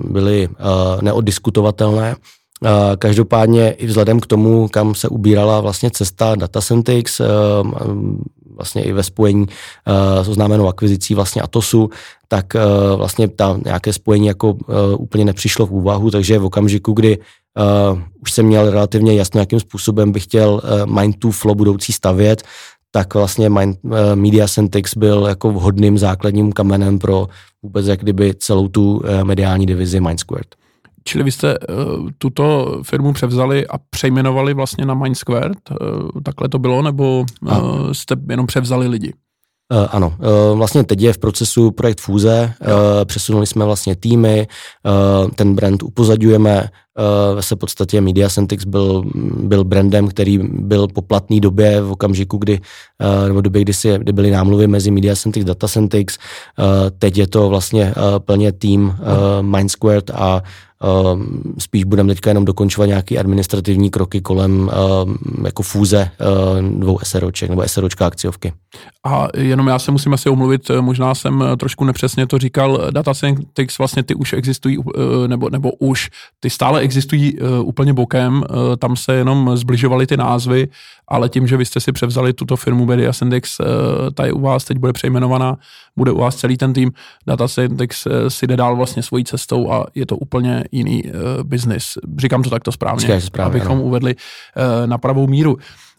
[0.00, 0.54] byly uh,
[1.02, 2.16] neoddiskutovatelné.
[2.98, 7.26] Každopádně i vzhledem k tomu, kam se ubírala vlastně cesta Datacentix, uh,
[8.56, 11.90] vlastně i ve spojení uh, s oznámenou akvizicí vlastně Atosu,
[12.28, 14.56] tak uh, vlastně ta nějaké spojení jako
[14.98, 17.18] úplně nepřišlo v úvahu, takže v okamžiku, kdy
[18.22, 22.42] už jsem měl relativně jasno, jakým způsobem bych chtěl Mind to Flow budoucí stavět,
[22.90, 23.78] tak vlastně Mind,
[24.14, 27.28] Media Centix byl jako vhodným základním kamenem pro
[27.62, 30.54] vůbec jak kdyby celou tu mediální divizi Mindsquared.
[31.08, 36.58] Čili vy jste uh, tuto firmu převzali a přejmenovali vlastně na Mindsquared, uh, takhle to
[36.58, 39.12] bylo, nebo uh, jste jenom převzali lidi?
[39.72, 42.68] Uh, ano, uh, vlastně teď je v procesu projekt Fúze, uh,
[43.04, 44.46] přesunuli jsme vlastně týmy,
[45.24, 46.68] uh, ten brand upozadňujeme,
[47.34, 49.04] uh, se podstatě Media Centix byl,
[49.42, 52.60] byl brandem, který byl po platné době v okamžiku, kdy,
[53.20, 56.18] uh, nebo době, kdy, si, kdy byly námluvy mezi Media Centix, Data Centix,
[56.58, 56.64] uh,
[56.98, 58.94] teď je to vlastně uh, plně tým uh,
[59.42, 60.42] Mindsquared a
[61.58, 67.50] spíš budeme teďka jenom dokončovat nějaké administrativní kroky kolem ehm, jako fúze ehm, dvou SROček
[67.50, 68.52] nebo SROčka akciovky.
[69.06, 72.80] A jenom já se musím asi omluvit, eh, možná jsem eh, trošku nepřesně to říkal,
[72.90, 76.10] Data Scientix vlastně ty už existují, eh, nebo, nebo už,
[76.40, 78.44] ty stále existují úplně bokem,
[78.78, 80.68] tam se jenom zbližovaly ty názvy,
[81.08, 83.58] ale tím, že vy jste si převzali tuto firmu Media Syndex,
[84.14, 85.56] ta je u vás, teď bude přejmenovaná,
[85.96, 86.92] bude u vás celý ten tým,
[87.26, 91.02] Data Syndex si jde dál vlastně svojí cestou a je to úplně jiný
[91.42, 91.98] biznis.
[92.18, 93.82] Říkám to takto správně, správně abychom ano.
[93.82, 94.14] uvedli
[94.86, 95.56] na pravou míru.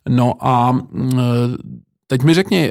[0.09, 0.79] No a
[2.11, 2.69] Teď mi řekni,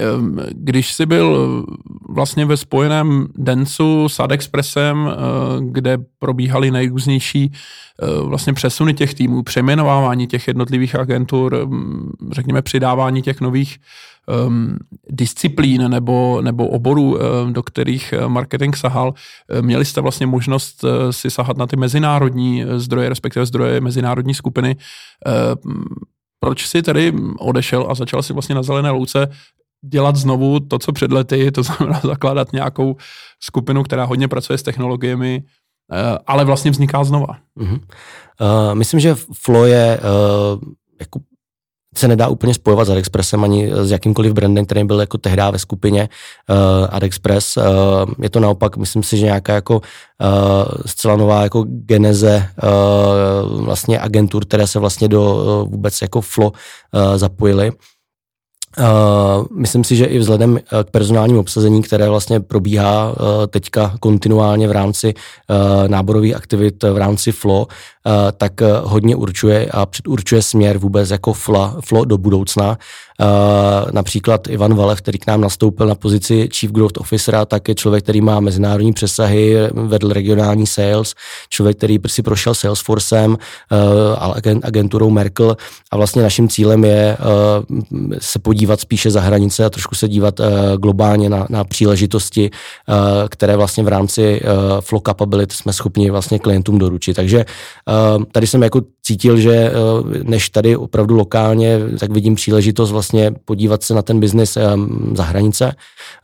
[0.50, 1.64] když jsi byl
[2.08, 5.16] vlastně ve spojeném dencu s Adexpressem, eh,
[5.60, 11.68] kde probíhaly nejrůznější eh, vlastně přesuny těch týmů, přeměnovávání těch jednotlivých agentur,
[12.32, 13.78] řekněme přidávání těch nových
[14.46, 14.76] um,
[15.10, 17.18] disciplín nebo, nebo oborů,
[17.50, 19.14] do kterých marketing sahal,
[19.60, 24.76] měli jste vlastně možnost si sahat na ty mezinárodní zdroje, respektive zdroje mezinárodní skupiny.
[26.40, 29.28] Proč si tedy odešel a začal si vlastně na zelené louce
[29.84, 32.96] dělat znovu to, co před lety, to znamená zakládat nějakou
[33.42, 35.42] skupinu, která hodně pracuje s technologiemi,
[35.92, 37.38] eh, ale vlastně vzniká znova.
[37.58, 37.80] Uh-huh.
[38.40, 40.60] Uh, myslím, že Flow je uh,
[41.00, 41.20] jako
[41.98, 45.58] se nedá úplně spojovat s Adexpressem ani s jakýmkoliv brandem, který byl jako tehdy ve
[45.58, 46.08] skupině
[46.48, 46.56] uh,
[46.90, 47.56] Adexpress.
[47.56, 47.64] Uh,
[48.22, 49.82] je to naopak, myslím si, že nějaká jako uh,
[50.86, 56.50] zcela nová jako geneze uh, vlastně agentur, které se vlastně do uh, vůbec jako flow
[56.50, 57.72] uh, zapojily.
[58.78, 63.16] Uh, myslím si, že i vzhledem uh, k personálnímu obsazení, které vlastně probíhá uh,
[63.46, 67.66] teďka kontinuálně v rámci uh, náborových aktivit v rámci FLO,
[68.36, 68.52] tak
[68.82, 72.78] hodně určuje a předurčuje směr vůbec jako FLO do budoucna.
[73.20, 77.74] Uh, například Ivan Valev, který k nám nastoupil na pozici Chief Growth Officera, tak je
[77.74, 81.14] člověk, který má mezinárodní přesahy, vedl regionální sales,
[81.48, 85.56] člověk, který si prošel Salesforcem, uh, agenturou Merkel
[85.90, 90.40] a vlastně naším cílem je uh, se podívat spíše za hranice a trošku se dívat
[90.76, 92.50] globálně na, na příležitosti,
[93.28, 94.40] které vlastně v rámci
[94.80, 97.14] Flow Capability jsme schopni vlastně klientům doručit.
[97.14, 97.44] Takže
[98.32, 99.72] tady jsem jako cítil, že
[100.22, 104.58] než tady opravdu lokálně, tak vidím příležitost vlastně vlastně podívat se na ten biznis
[105.14, 105.72] za hranice.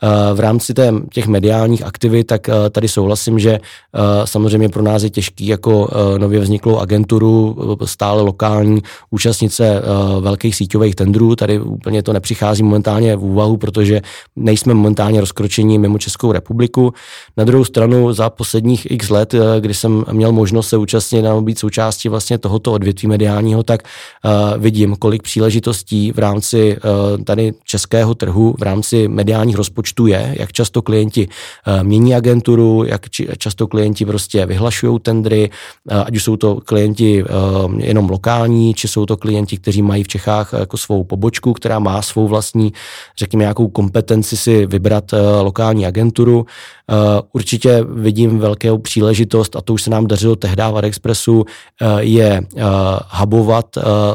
[0.02, 0.74] Uh, v rámci
[1.12, 5.88] těch mediálních aktivit, tak uh, tady souhlasím, že uh, samozřejmě pro nás je těžký jako
[6.18, 9.82] nově vzniklou agenturu, stále lokální účastnice
[10.20, 11.36] velkých síťových tendrů.
[11.36, 14.02] Tady úplně to nepřichází momentálně v úvahu, protože
[14.36, 16.92] nejsme momentálně rozkročení mimo Českou republiku.
[17.36, 21.58] Na druhou stranu za posledních x let, kdy jsem měl možnost se účastnit a být
[21.58, 23.82] součástí vlastně tohoto odvětví mediálního, tak
[24.58, 30.52] vidím, kolik příležitostí v rámci Eh, tady českého trhu v rámci mediálních rozpočtů je, jak
[30.52, 31.28] často klienti
[31.66, 33.06] eh, mění agenturu, jak
[33.38, 35.50] často klienti prostě vyhlašují tendry,
[35.90, 37.24] eh, ať už jsou to klienti
[37.76, 42.02] jenom lokální, či jsou to klienti, kteří mají v Čechách jako svou pobočku, která má
[42.02, 42.72] svou vlastní,
[43.18, 46.46] řekněme, nějakou kompetenci si vybrat lokální agenturu.
[47.32, 51.44] Určitě vidím velkou příležitost, a to už se nám dařilo tehdy v Adexpressu,
[51.98, 52.42] je
[53.10, 53.66] hubovat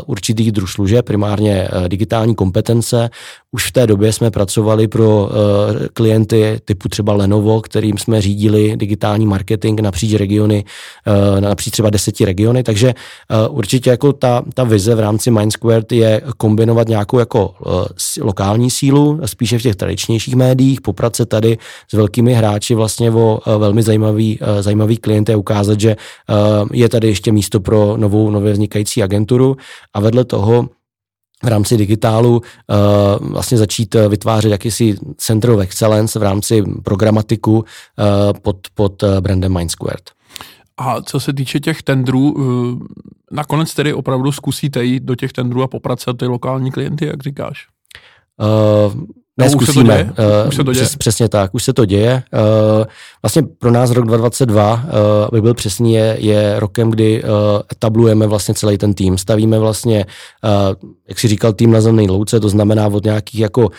[0.06, 3.10] určitých druh služeb, primárně digitální kompetence.
[3.52, 5.30] Už v té době jsme pracovali pro
[5.94, 10.64] klienty typu třeba Lenovo, kterým jsme řídili digitální marketing napříč regiony,
[11.40, 12.94] napříč třeba deseti regiony, takže
[13.50, 17.54] určitě jako ta, ta vize v rámci Mindsquared je kombinovat nějakou jako
[18.22, 21.58] lokální sílu, spíše v těch tradičnějších médiích, poprat se tady
[21.88, 26.68] s velkými hráči vlastně o uh, velmi zajímavý, uh, zajímavý klienty a ukázat, že uh,
[26.74, 29.58] je tady ještě místo pro novou, nově vznikající agenturu
[29.94, 30.70] a vedle toho
[31.44, 37.58] v rámci digitálu uh, vlastně začít eh, vytvářet jakýsi Center of Excellence v rámci programatiku
[37.58, 37.64] uh,
[38.42, 40.12] pod, pod brandem Mindsquared.
[40.78, 42.36] A co se týče těch tendrů,
[43.32, 47.68] nakonec tedy opravdu zkusíte jít do těch tendrů a popracovat ty lokální klienty, jak říkáš?
[48.40, 49.04] Uh,
[49.40, 50.04] ne, zkusíme.
[50.04, 50.40] Už se to děje?
[50.44, 50.86] Uh, už se to děje?
[50.86, 52.24] Přes, přesně tak, už se to děje.
[52.34, 52.86] Uh,
[53.22, 54.90] vlastně pro nás rok 2022, uh,
[55.28, 57.30] aby byl přesný, je, je rokem, kdy uh,
[57.72, 59.18] etablujeme vlastně celý ten tým.
[59.18, 60.06] Stavíme vlastně,
[60.44, 63.70] uh, jak si říkal, tým na zemné louce, to znamená od nějakých jako uh,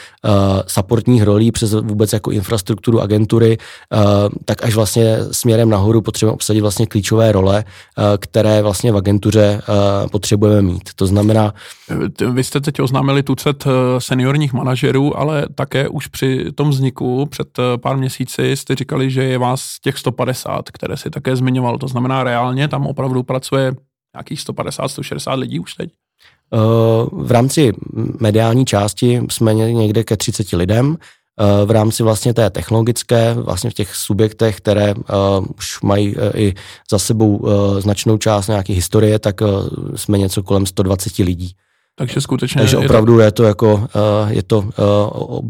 [0.67, 4.01] supportních rolí přes vůbec jako infrastrukturu agentury, uh,
[4.45, 7.65] tak až vlastně směrem nahoru potřebujeme obsadit vlastně klíčové role,
[7.99, 10.91] uh, které vlastně v agentuře uh, potřebujeme mít.
[10.97, 11.55] To znamená...
[12.33, 13.65] Vy jste teď oznámili tucet
[13.99, 19.25] seniorních manažerů, ale také už při tom vzniku před eh, pár měsíci jste říkali, že
[19.25, 21.79] je vás těch 150, které si také zmiňoval.
[21.79, 23.73] To znamená, reálně tam opravdu pracuje
[24.15, 25.91] nějakých 150, 160 lidí už teď?
[26.55, 26.59] Eh,
[27.13, 27.73] v rámci
[28.21, 30.97] mediální části jsme někde ke 30 lidem.
[31.41, 34.95] Eh, v rámci vlastně té technologické, vlastně v těch subjektech, které
[35.59, 36.55] už mají i
[36.91, 37.49] za sebou
[37.79, 39.41] značnou část nějaké historie, tak
[39.97, 41.53] jsme něco kolem 120 lidí.
[42.01, 42.61] Takže skutečně...
[42.61, 44.65] Takže opravdu je to, je to jako, eh, je to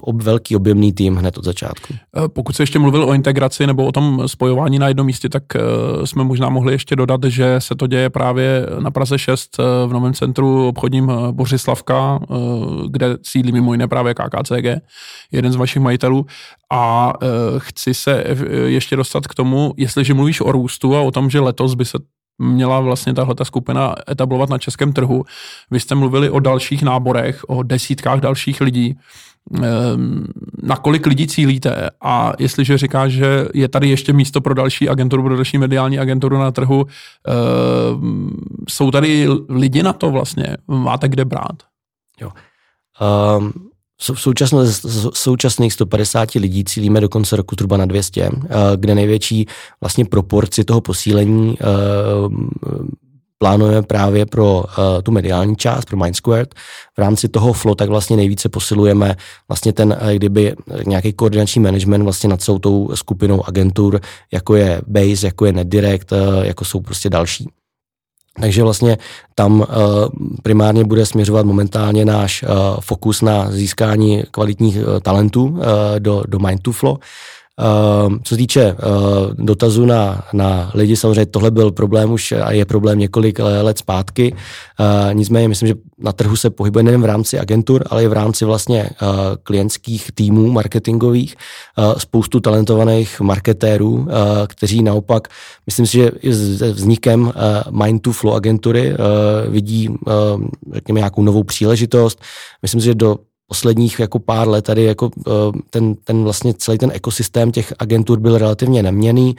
[0.00, 1.94] ob, velký objemný tým hned od začátku.
[1.94, 5.42] Eh, pokud se ještě mluvil o integraci nebo o tom spojování na jednom místě, tak
[5.54, 9.92] uh, jsme možná mohli ještě dodat, že se to děje právě na Praze 6 v
[9.92, 12.18] novém centru obchodním Bořislavka,
[12.90, 14.82] kde sídlí mimo jiné právě KKCG,
[15.32, 16.26] jeden z vašich majitelů.
[16.72, 17.12] A
[17.58, 18.24] chci se
[18.66, 21.98] ještě dostat k tomu, jestliže mluvíš o růstu a o tom, že letos by se
[22.40, 25.24] měla vlastně tahle ta skupina etablovat na českém trhu.
[25.70, 28.98] Vy jste mluvili o dalších náborech, o desítkách dalších lidí.
[29.62, 30.26] Ehm,
[30.62, 35.22] na kolik lidí cílíte a jestliže říká, že je tady ještě místo pro další agenturu,
[35.22, 36.86] pro další mediální agenturu na trhu,
[37.28, 38.30] ehm,
[38.68, 40.56] jsou tady lidi na to vlastně?
[40.68, 41.62] Máte kde brát?
[42.20, 42.30] Jo.
[43.38, 43.69] Um,
[44.00, 48.30] v současných 150 lidí cílíme do konce roku zhruba na 200, eh,
[48.76, 49.46] kde největší
[49.80, 51.64] vlastně proporci toho posílení eh,
[53.42, 54.64] plánujeme právě pro uh,
[55.02, 56.54] tu mediální část, pro Mindsquared.
[56.96, 59.16] V rámci toho flow tak vlastně nejvíce posilujeme
[59.48, 60.54] vlastně ten, kdyby
[60.86, 64.00] nějaký koordinační management vlastně nad celou tou skupinou agentur,
[64.32, 67.48] jako je Base, jako je NetDirect, jako jsou prostě další.
[68.40, 68.98] Takže vlastně
[69.34, 69.66] tam uh,
[70.42, 72.48] primárně bude směřovat momentálně náš uh,
[72.80, 75.58] fokus na získání kvalitních uh, talentů
[75.98, 76.90] do, do Mind2Flow.
[76.90, 76.98] Uh,
[78.22, 82.64] co se týče uh, dotazu na, na lidi, samozřejmě tohle byl problém už a je
[82.64, 84.34] problém několik let zpátky.
[85.12, 88.44] Nicméně myslím, že na trhu se pohybuje nejen v rámci agentur, ale i v rámci
[88.44, 88.90] vlastně
[89.42, 91.36] klientských týmů marketingových,
[91.98, 94.08] spoustu talentovaných marketérů,
[94.46, 95.28] kteří naopak,
[95.66, 97.32] myslím si, že i s vznikem
[97.70, 98.94] Mind to Flow agentury
[99.48, 99.88] vidí,
[100.72, 102.20] řekněme, nějakou novou příležitost.
[102.62, 103.16] Myslím si, že do
[103.50, 105.10] posledních jako pár let tady jako
[105.70, 109.36] ten, ten vlastně celý ten ekosystém těch agentur byl relativně neměný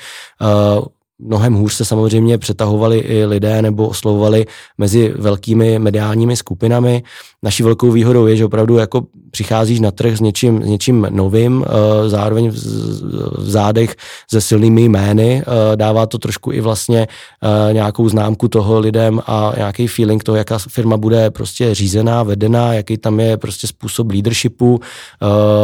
[1.22, 4.46] mnohem hůř se samozřejmě přetahovali i lidé nebo oslovovali
[4.78, 7.04] mezi velkými mediálními skupinami.
[7.44, 9.02] Naší velkou výhodou je, že opravdu jako
[9.32, 13.96] přicházíš na trh s něčím, s něčím novým, eh, zároveň v zádech
[14.32, 17.08] se silnými jmény, eh, dává to trošku i vlastně
[17.44, 22.74] eh, nějakou známku toho lidem a nějaký feeling toho, jaká firma bude prostě řízená, vedená,
[22.74, 24.80] jaký tam je prostě způsob leadershipu,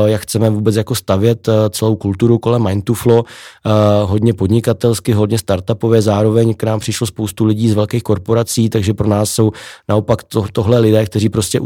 [0.06, 3.24] jak chceme vůbec jako stavět celou kulturu kolem Mind to Flow,
[4.06, 9.08] hodně podnikatelsky, hodně startupové, zároveň k nám přišlo spoustu lidí z velkých korporací, takže pro
[9.08, 9.52] nás jsou
[9.88, 11.60] naopak to, tohle lidé, kteří prostě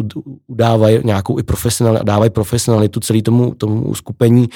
[0.48, 4.50] udávají nějakou i profesionalitu, dávají profesionalitu celý tomu, tomu uskupení.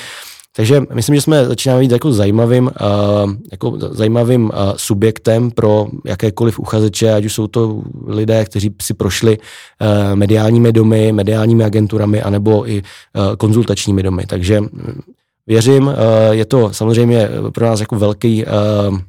[0.56, 6.60] Takže myslím, že jsme začínáme být jako zajímavým, uh, jako zajímavým uh, subjektem pro jakékoliv
[6.60, 12.70] uchazeče, ať už jsou to lidé, kteří si prošli uh, mediálními domy, mediálními agenturami, anebo
[12.70, 14.24] i uh, konzultačními domy.
[14.28, 15.02] Takže hm,
[15.48, 15.94] věřím, uh,
[16.32, 19.00] je to samozřejmě pro nás jako velký uh,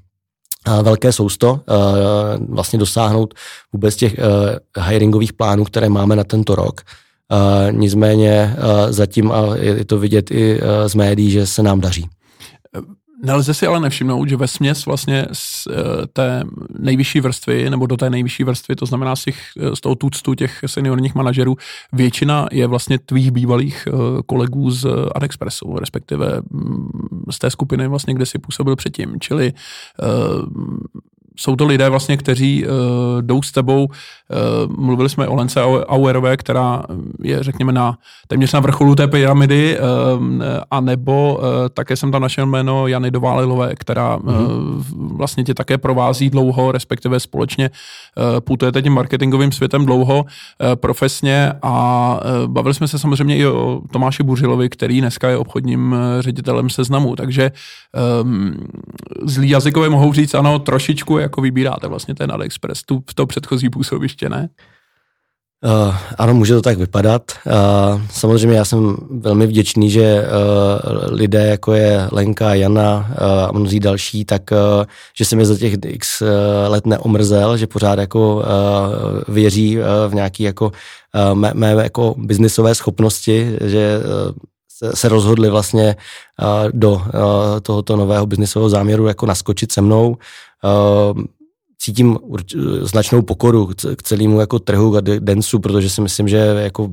[0.83, 1.61] velké sousto
[2.49, 3.35] vlastně dosáhnout
[3.73, 4.17] vůbec těch
[4.81, 6.81] hiringových plánů, které máme na tento rok.
[7.71, 8.57] Nicméně
[8.89, 12.09] zatím, a je to vidět i z médií, že se nám daří.
[13.25, 16.45] Nelze si ale nevšimnout, že ve směs vlastně z eh, té
[16.79, 19.39] nejvyšší vrstvy, nebo do té nejvyšší vrstvy, to znamená z, těch,
[19.75, 21.57] z toho tuctu těch seniorních manažerů,
[21.93, 23.93] většina je vlastně tvých bývalých eh,
[24.27, 26.89] kolegů z Adexpressu, respektive mm,
[27.31, 29.21] z té skupiny vlastně, kde si působil předtím.
[29.21, 30.07] Čili eh,
[31.37, 32.73] jsou to lidé vlastně, kteří uh,
[33.21, 33.85] jdou s tebou.
[33.85, 36.83] Uh, mluvili jsme o Lence Auerové, která
[37.23, 39.85] je, řekněme, na téměř na vrcholu té pyramidy, uh,
[40.71, 44.47] a nebo uh, také jsem tam našel jméno Jany Doválilové, která mm-hmm.
[44.97, 50.27] uh, vlastně tě také provází dlouho, respektive společně uh, putujete tím marketingovým světem dlouho, uh,
[50.75, 55.95] profesně a uh, bavili jsme se samozřejmě i o Tomáši Buřilovi, který dneska je obchodním
[56.21, 57.53] ředitelem seznamu, takže
[58.23, 58.55] um,
[59.23, 64.29] zlí jazykové mohou říct, ano, trošičku jako vybíráte vlastně ten AliExpress, tu, to předchozí působiště,
[64.29, 64.49] ne?
[65.65, 67.23] Uh, ano, může to tak vypadat.
[67.47, 73.53] Uh, samozřejmě já jsem velmi vděčný, že uh, lidé jako je Lenka, Jana uh, a
[73.53, 74.85] mnozí další, tak uh,
[75.17, 76.29] že se mi za těch x uh,
[76.69, 78.43] let neomrzel, že pořád jako uh,
[79.35, 84.33] věří uh, v nějaký jako uh, mé, mé jako biznisové schopnosti, že uh,
[84.95, 85.97] se, rozhodli vlastně
[86.43, 87.01] uh, do uh,
[87.63, 90.17] tohoto nového biznisového záměru jako naskočit se mnou.
[90.65, 91.23] Uh,
[91.79, 92.19] cítím
[92.83, 96.91] značnou pokoru k celému jako trhu a densu, protože si myslím, že jako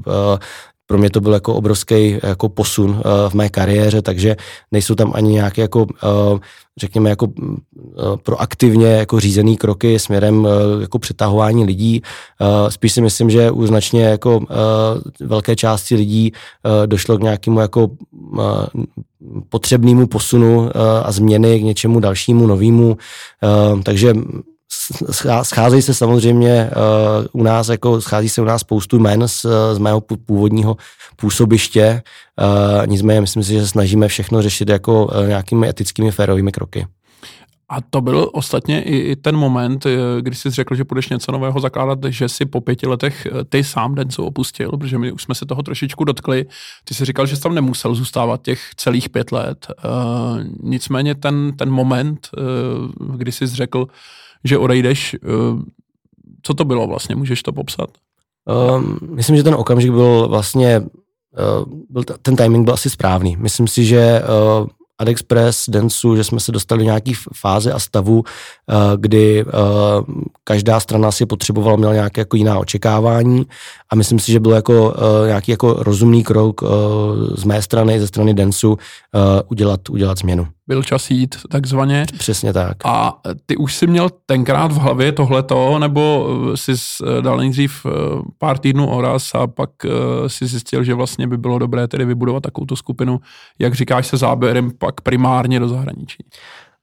[0.87, 4.35] pro mě to byl jako obrovský jako posun uh, v mé kariéře, takže
[4.71, 6.39] nejsou tam ani nějaké jako, uh,
[6.77, 7.55] řekněme, jako uh,
[8.23, 10.47] proaktivně jako řízený kroky směrem
[10.81, 12.01] jako přetahování lidí.
[12.69, 14.39] Spíš si myslím, že u značně jako
[15.19, 16.31] velké části lidí
[16.85, 17.87] došlo k nějakému jako
[19.49, 20.69] potřebnému posunu
[21.03, 22.97] a změny k něčemu dalšímu, novému.
[23.83, 24.13] Takže
[25.43, 26.69] scházejí se samozřejmě
[27.31, 30.77] uh, u nás, jako schází se u nás spoustu jmen z, z mého původního
[31.15, 32.03] působiště,
[32.41, 36.87] uh, nicméně myslím si, že snažíme všechno řešit jako uh, nějakými etickými férovými kroky.
[37.69, 39.85] A to byl ostatně i, ten moment,
[40.21, 43.95] kdy jsi řekl, že budeš něco nového zakládat, že si po pěti letech ty sám
[43.95, 46.45] Denso opustil, protože my už jsme se toho trošičku dotkli.
[46.83, 49.67] Ty jsi říkal, že jsi tam nemusel zůstávat těch celých pět let.
[50.63, 52.29] Nicméně ten, ten moment,
[53.15, 53.87] kdy jsi řekl,
[54.43, 55.15] že odejdeš.
[55.15, 55.27] Eh,
[56.41, 57.15] co to bylo vlastně?
[57.15, 57.89] Můžeš to popsat?
[58.75, 63.37] Um, myslím, že ten okamžik byl vlastně, uh, byl t- ten timing byl asi správný.
[63.39, 64.21] Myslím si, že
[64.61, 64.67] uh,
[64.97, 68.23] AdExpress, Densu, že jsme se dostali do nějaký fáze a stavu,
[68.95, 69.45] kdy
[70.43, 73.45] každá strana si potřebovala, měla nějaké jako jiná očekávání
[73.89, 74.93] a myslím si, že byl jako
[75.25, 76.61] nějaký jako rozumný krok
[77.35, 78.77] z mé strany, ze strany Densu
[79.49, 82.05] udělat, udělat změnu byl čas jít, takzvaně.
[82.17, 82.77] Přesně tak.
[82.85, 83.13] A
[83.45, 86.71] ty už si měl tenkrát v hlavě tohleto, nebo jsi
[87.21, 87.85] dal nejdřív
[88.37, 89.69] pár týdnů oraz a pak
[90.27, 93.19] si zjistil, že vlastně by bylo dobré tedy vybudovat takovou skupinu,
[93.59, 96.25] jak říkáš se záběrem pak primárně do zahraničí?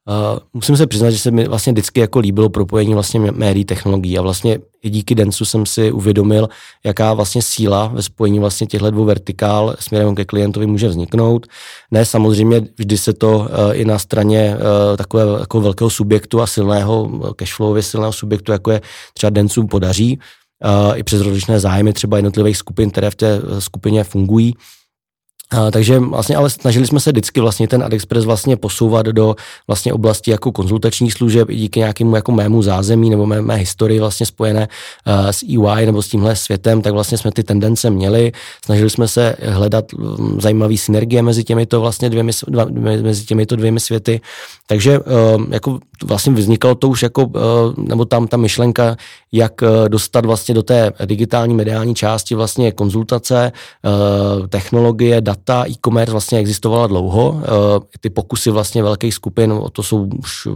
[0.09, 4.17] Uh, musím se přiznat, že se mi vlastně vždycky jako líbilo propojení vlastně médií technologií
[4.17, 6.49] a vlastně i díky Densu jsem si uvědomil,
[6.85, 11.47] jaká vlastně síla ve spojení vlastně těchto dvou vertikál směrem ke klientovi může vzniknout.
[11.91, 16.47] Ne, samozřejmě vždy se to uh, i na straně uh, takového jako velkého subjektu a
[16.47, 18.81] silného, cashflowově silného subjektu, jako je
[19.13, 20.19] třeba Densu, podaří,
[20.95, 24.53] i přes rozličné zájmy třeba jednotlivých skupin, které v té skupině fungují.
[25.51, 29.35] A, takže vlastně, ale snažili jsme se vždycky vlastně ten AdExpress vlastně posouvat do
[29.67, 33.99] vlastně oblasti jako konzultačních služeb i díky nějakému jako mému zázemí nebo mé, mé historii
[33.99, 34.67] vlastně spojené
[35.07, 38.31] uh, s EY nebo s tímhle světem, tak vlastně jsme ty tendence měli.
[38.65, 42.65] Snažili jsme se hledat um, zajímavé synergie mezi těmito vlastně dvěmi, dva,
[43.01, 44.21] mezi těmito dvěmi světy.
[44.67, 45.05] Takže uh,
[45.49, 47.41] jako vlastně vznikalo to už jako, uh,
[47.77, 48.95] nebo tam ta myšlenka,
[49.31, 53.51] jak uh, dostat vlastně do té digitální mediální části vlastně konzultace,
[53.85, 57.41] uh, technologie, data ta e-commerce vlastně existovala dlouho.
[57.43, 57.47] Eh,
[57.99, 60.47] ty pokusy vlastně velkých skupin, to jsou už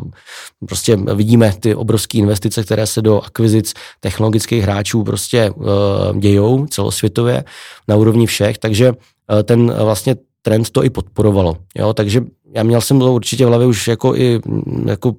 [0.68, 7.44] prostě vidíme ty obrovské investice, které se do akvizic technologických hráčů prostě eh, dějou celosvětově
[7.88, 8.94] na úrovni všech, takže
[9.40, 10.16] eh, ten vlastně
[10.46, 11.58] trend to i podporovalo.
[11.76, 11.94] Jo?
[11.94, 12.22] Takže
[12.54, 14.40] já měl jsem to určitě v hlavě už jako i
[14.86, 15.14] jako, uh,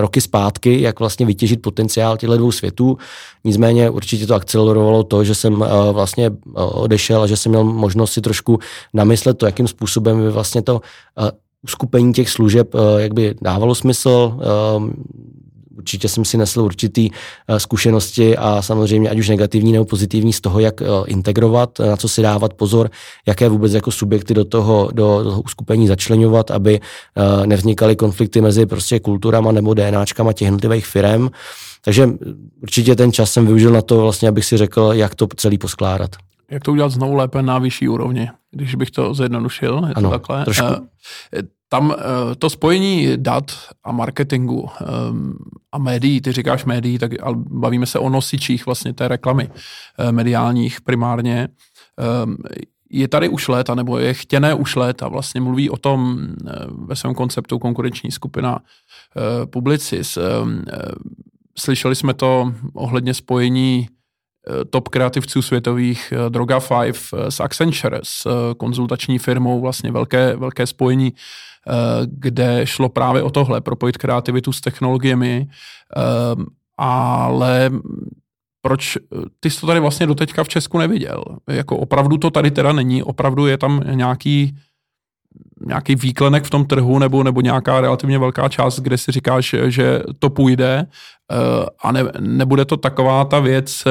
[0.00, 2.98] roky zpátky, jak vlastně vytěžit potenciál těchto dvou světů.
[3.44, 7.64] Nicméně určitě to akcelerovalo to, že jsem uh, vlastně uh, odešel a že jsem měl
[7.64, 8.58] možnost si trošku
[8.94, 11.28] namyslet to, jakým způsobem by vlastně to uh,
[11.64, 14.90] uskupení těch služeb uh, jak by dávalo smysl, uh,
[15.76, 17.10] určitě jsem si nesl určitý
[17.48, 21.96] eh, zkušenosti a samozřejmě ať už negativní nebo pozitivní z toho, jak eh, integrovat, na
[21.96, 22.90] co si dávat pozor,
[23.26, 28.66] jaké vůbec jako subjekty do toho, do, toho uskupení začlenovat, aby eh, nevznikaly konflikty mezi
[28.66, 31.28] prostě kulturama nebo DNAčkama těch jednotlivých firm.
[31.84, 32.08] Takže
[32.62, 36.10] určitě ten čas jsem využil na to vlastně, abych si řekl, jak to celý poskládat.
[36.50, 40.10] Jak to udělat znovu lépe na vyšší úrovni, když bych to zjednodušil, je to ano,
[40.10, 40.44] takhle?
[40.44, 40.64] Trošku
[41.74, 43.44] tam eh, to spojení dat
[43.84, 45.34] a marketingu ehm,
[45.72, 50.80] a médií, ty říkáš médií, tak bavíme se o nosičích vlastně té reklamy eh, mediálních
[50.80, 51.48] primárně,
[51.98, 52.36] ehm,
[52.90, 56.52] je tady už léta, nebo je chtěné už léta, vlastně mluví o tom eh,
[56.86, 58.58] ve svém konceptu konkurenční skupina
[59.50, 60.16] Publicis.
[60.16, 60.64] Ehm,
[61.58, 63.88] slyšeli jsme to ohledně spojení
[64.70, 66.96] top kreativců světových Droga 5
[67.28, 71.12] s Accenture, s konzultační firmou, vlastně velké, velké spojení
[71.68, 75.48] Eh, kde šlo právě o tohle, propojit kreativitu s technologiemi,
[75.96, 76.00] eh,
[76.78, 77.70] ale
[78.62, 78.98] proč
[79.40, 81.24] ty jsi to tady vlastně doteďka v Česku neviděl?
[81.48, 84.56] Jako opravdu to tady teda není, opravdu je tam nějaký
[85.66, 90.00] nějaký výklenek v tom trhu nebo, nebo nějaká relativně velká část, kde si říkáš, že
[90.18, 91.36] to půjde eh,
[91.82, 93.90] a ne, nebude to taková ta věc, eh,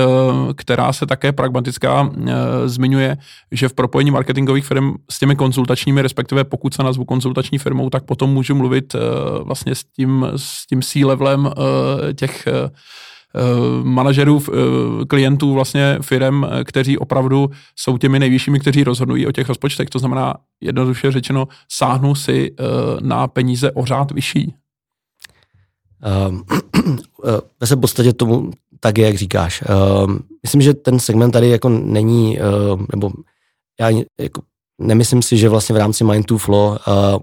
[0.53, 2.33] která se také pragmatická eh,
[2.65, 3.17] zmiňuje,
[3.51, 8.03] že v propojení marketingových firm s těmi konzultačními, respektive pokud se nazvu konzultační firmou, tak
[8.03, 8.95] potom můžu mluvit
[9.43, 11.51] vlastně s tím, s tím C-levelem
[12.15, 12.47] těch
[13.83, 19.47] manažerů, eh, klientů vlastně firm, eh, kteří opravdu jsou těmi nejvyššími, kteří rozhodují o těch
[19.47, 19.89] rozpočtech.
[19.89, 22.55] To znamená, jednoduše řečeno, sáhnu si
[23.01, 24.53] na peníze o řád vyšší.
[26.29, 26.43] Um,
[27.59, 29.63] ve se podstatě tomu tak je, jak říkáš.
[30.05, 33.11] Um, myslím, že ten segment tady jako není, uh, nebo
[33.79, 34.41] já jako
[34.83, 36.77] nemyslím si, že vlastně v rámci Mind to Flow uh,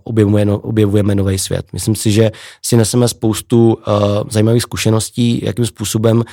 [0.04, 1.66] objevujeme, objevujeme nový svět.
[1.72, 2.30] Myslím si, že
[2.62, 3.94] si neseme spoustu uh,
[4.30, 6.24] zajímavých zkušeností, jakým způsobem uh,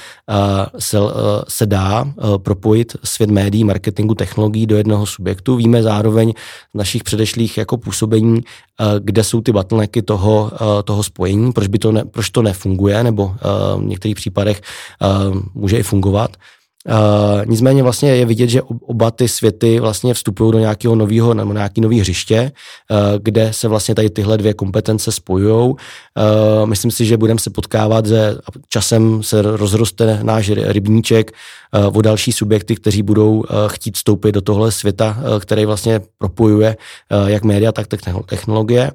[0.79, 1.09] se, uh,
[1.47, 5.55] se dá uh, propojit svět médií, marketingu, technologií do jednoho subjektu.
[5.55, 6.33] Víme zároveň
[6.73, 11.67] z našich předešlých jako působení, uh, kde jsou ty bottlenecky toho, uh, toho spojení, proč,
[11.67, 14.61] by to ne, proč to nefunguje, nebo uh, v některých případech
[15.01, 16.37] uh, může i fungovat.
[16.87, 21.53] Uh, nicméně vlastně je vidět, že oba ty světy vlastně vstupují do nějakého nového nebo
[21.53, 22.51] nějaký nový hřiště,
[22.91, 25.69] uh, kde se vlastně tady tyhle dvě kompetence spojují.
[25.69, 25.75] Uh,
[26.65, 28.35] myslím si, že budeme se potkávat, že
[28.69, 31.31] časem se rozroste náš rybníček
[31.87, 36.01] uh, o další subjekty, kteří budou uh, chtít vstoupit do tohle světa, uh, který vlastně
[36.17, 36.77] propojuje
[37.11, 37.87] uh, jak média, tak
[38.25, 38.91] technologie.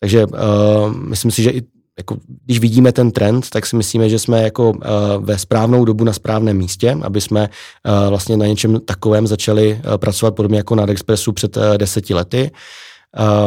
[0.00, 1.62] Takže uh, myslím si, že i
[1.98, 4.76] jako, když vidíme ten trend, tak si myslíme, že jsme jako uh,
[5.20, 9.96] ve správnou dobu na správném místě, aby jsme uh, vlastně na něčem takovém začali uh,
[9.96, 12.50] pracovat podobně jako na Expressu před uh, deseti lety.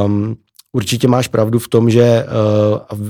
[0.06, 0.36] Um,
[0.74, 2.26] určitě máš pravdu v tom, že
[2.92, 3.10] uh,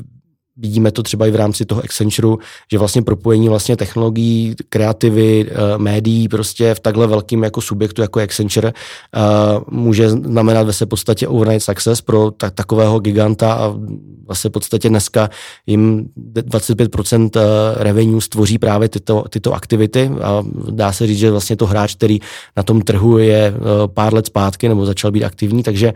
[0.58, 2.36] vidíme to třeba i v rámci toho Accenture,
[2.72, 8.20] že vlastně propojení vlastně technologií, kreativy, eh, médií prostě v takhle velkým jako subjektu jako
[8.20, 9.22] Accenture eh,
[9.72, 13.74] může znamenat ve se podstatě overnight success pro tak, takového giganta a
[14.28, 15.30] vlastně v podstatě dneska
[15.66, 21.56] jim 25% eh, revenue stvoří právě tyto, tyto aktivity a dá se říct, že vlastně
[21.56, 22.20] to hráč, který
[22.58, 23.54] na tom trhu je
[23.88, 25.94] pár let zpátky nebo začal být aktivní, takže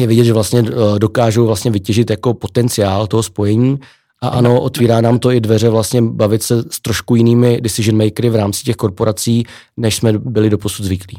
[0.00, 0.62] je vidět, že vlastně
[0.98, 3.78] dokážou vlastně vytěžit jako potenciál toho spojení
[4.22, 8.30] a ano, otvírá nám to i dveře vlastně bavit se s trošku jinými decision makery
[8.30, 9.44] v rámci těch korporací,
[9.76, 11.18] než jsme byli doposud zvyklí.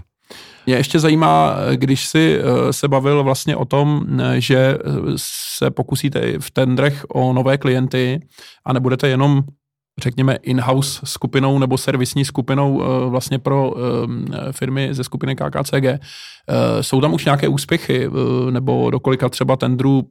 [0.66, 2.40] Mě ještě zajímá, když si
[2.72, 4.06] se bavil vlastně o tom,
[4.38, 4.78] že
[5.16, 8.20] se pokusíte v tendrech o nové klienty
[8.66, 9.42] a nebudete jenom
[10.00, 15.86] řekněme, in-house skupinou nebo servisní skupinou eh, vlastně pro eh, firmy ze skupiny KKCG.
[15.86, 16.00] Eh,
[16.82, 18.10] jsou tam už nějaké úspěchy
[18.50, 20.08] nebo do kolika třeba tendrů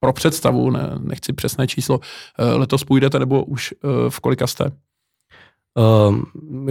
[0.00, 2.00] pro představu, ne, nechci přesné číslo,
[2.38, 3.74] letos půjdete nebo už
[4.08, 4.70] v kolika jste?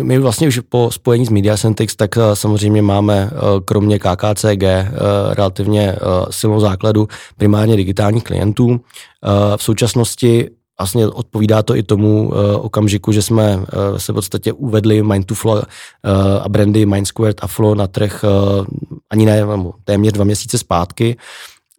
[0.04, 3.32] My vlastně už po spojení s Media Centix, tak samozřejmě máme
[3.66, 4.64] kromě KKCG
[5.30, 5.96] relativně
[6.30, 7.08] silnou základu
[7.38, 8.82] primárně digitálních klientů.
[9.58, 10.50] V současnosti
[10.80, 13.64] vlastně odpovídá to i tomu uh, okamžiku, že jsme uh,
[13.98, 15.62] se v podstatě uvedli Mind to Flow uh,
[16.44, 18.66] a brandy Mind Squared a Flow na trh uh,
[19.10, 19.48] ani ne,
[19.84, 21.18] téměř dva měsíce zpátky.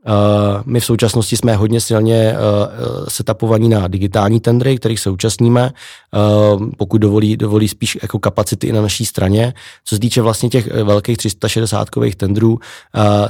[0.06, 5.72] Uh, my v současnosti jsme hodně silně uh, setupovaní na digitální tendry, kterých se účastníme,
[6.52, 9.54] uh, pokud dovolí, dovolí spíš jako kapacity i na naší straně.
[9.84, 12.58] Co se týče vlastně těch velkých 360-kových tendrů,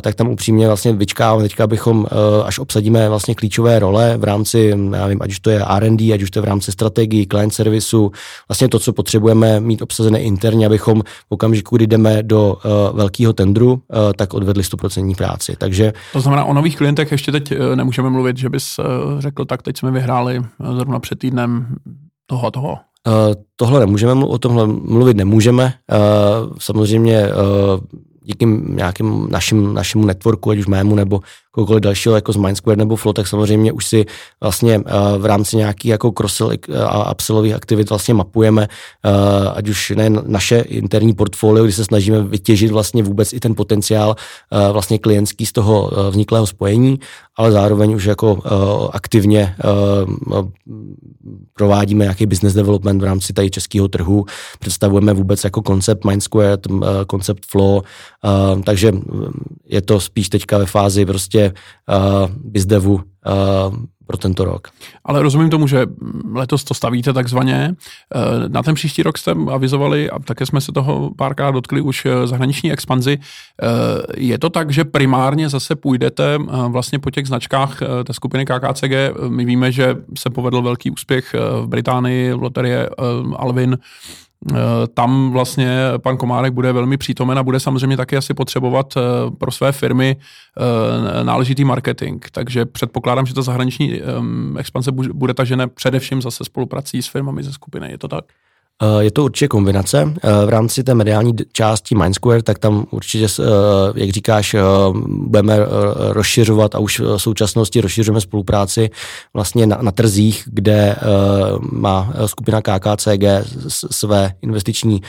[0.03, 2.07] tak tam upřímně vlastně vyčkáváme teďka, abychom,
[2.45, 6.23] až obsadíme vlastně klíčové role v rámci, já vím, ať už to je R&D, ať
[6.23, 8.13] už to je v rámci strategii, client servisu,
[8.49, 12.57] vlastně to, co potřebujeme mít obsazené interně, abychom v okamžiku, kdy jdeme do
[12.93, 13.83] velkého tendru,
[14.17, 15.55] tak odvedli 100% práci.
[15.59, 18.85] Takže to znamená, ono nových klientech ještě teď eh, nemůžeme mluvit, že bys eh,
[19.19, 21.77] řekl, tak teď jsme vyhráli eh, zrovna před týdnem
[22.27, 22.79] toho a toho.
[23.07, 25.65] Uh, tohle nemůžeme, o tomhle mluvit nemůžeme.
[25.65, 27.81] Uh, samozřejmě uh,
[28.23, 31.21] díky nějakým našim, našemu networku, ať už mému nebo
[31.51, 34.07] kohokoliv dalšího jako z Mindsquare nebo Flow, tak samozřejmě už si
[34.41, 34.85] vlastně uh,
[35.19, 36.43] v rámci nějakých jako cross
[36.85, 38.69] a upsellových aktivit vlastně mapujeme,
[39.05, 43.55] uh, ať už ne naše interní portfolio, kdy se snažíme vytěžit vlastně vůbec i ten
[43.55, 44.17] potenciál
[44.73, 47.01] vlastně klientský z toho vzniklého spojení,
[47.37, 48.39] ale zároveň už jako
[48.93, 49.55] aktivně
[51.55, 54.25] provádíme nějaký business development v rámci tady českého trhu,
[54.59, 56.59] představujeme vůbec jako koncept Mindsquare,
[57.07, 57.83] koncept Flow,
[58.65, 58.93] takže
[59.67, 63.03] je to spíš teďka ve fázi prostě uh, bizdevu uh,
[64.11, 64.69] pro tento rok.
[65.05, 65.87] Ale rozumím tomu, že
[66.33, 67.75] letos to stavíte takzvaně.
[68.49, 72.73] Na ten příští rok jste avizovali, a také jsme se toho párkrát dotkli už zahraniční
[72.73, 73.19] expanzi.
[74.17, 76.39] Je to tak, že primárně zase půjdete
[76.69, 78.93] vlastně po těch značkách té skupiny KKCG.
[79.29, 82.89] My víme, že se povedl velký úspěch v Británii, loterie
[83.37, 84.30] Alvin Eh,
[84.95, 89.01] tam vlastně pan Komárek bude velmi přítomen a bude samozřejmě taky asi potřebovat eh,
[89.39, 92.25] pro své firmy eh, náležitý marketing.
[92.33, 94.03] Takže předpokládám, že ta zahraniční
[94.59, 97.91] expanse bude tažené především zase spoluprací s firmami ze skupiny.
[97.91, 98.25] Je to tak?
[98.83, 100.15] Eh, je to určitě kombinace.
[100.23, 103.45] Eh, v rámci té mediální části Mindsquare, tak tam určitě, eh,
[103.95, 104.57] jak říkáš,
[105.07, 105.57] budeme
[106.09, 108.91] rozšiřovat a už v současnosti rozšiřujeme spolupráci
[109.35, 110.97] vlastně na, na trzích, kde
[111.73, 113.45] má skupina KKCG
[113.91, 115.03] své investiční,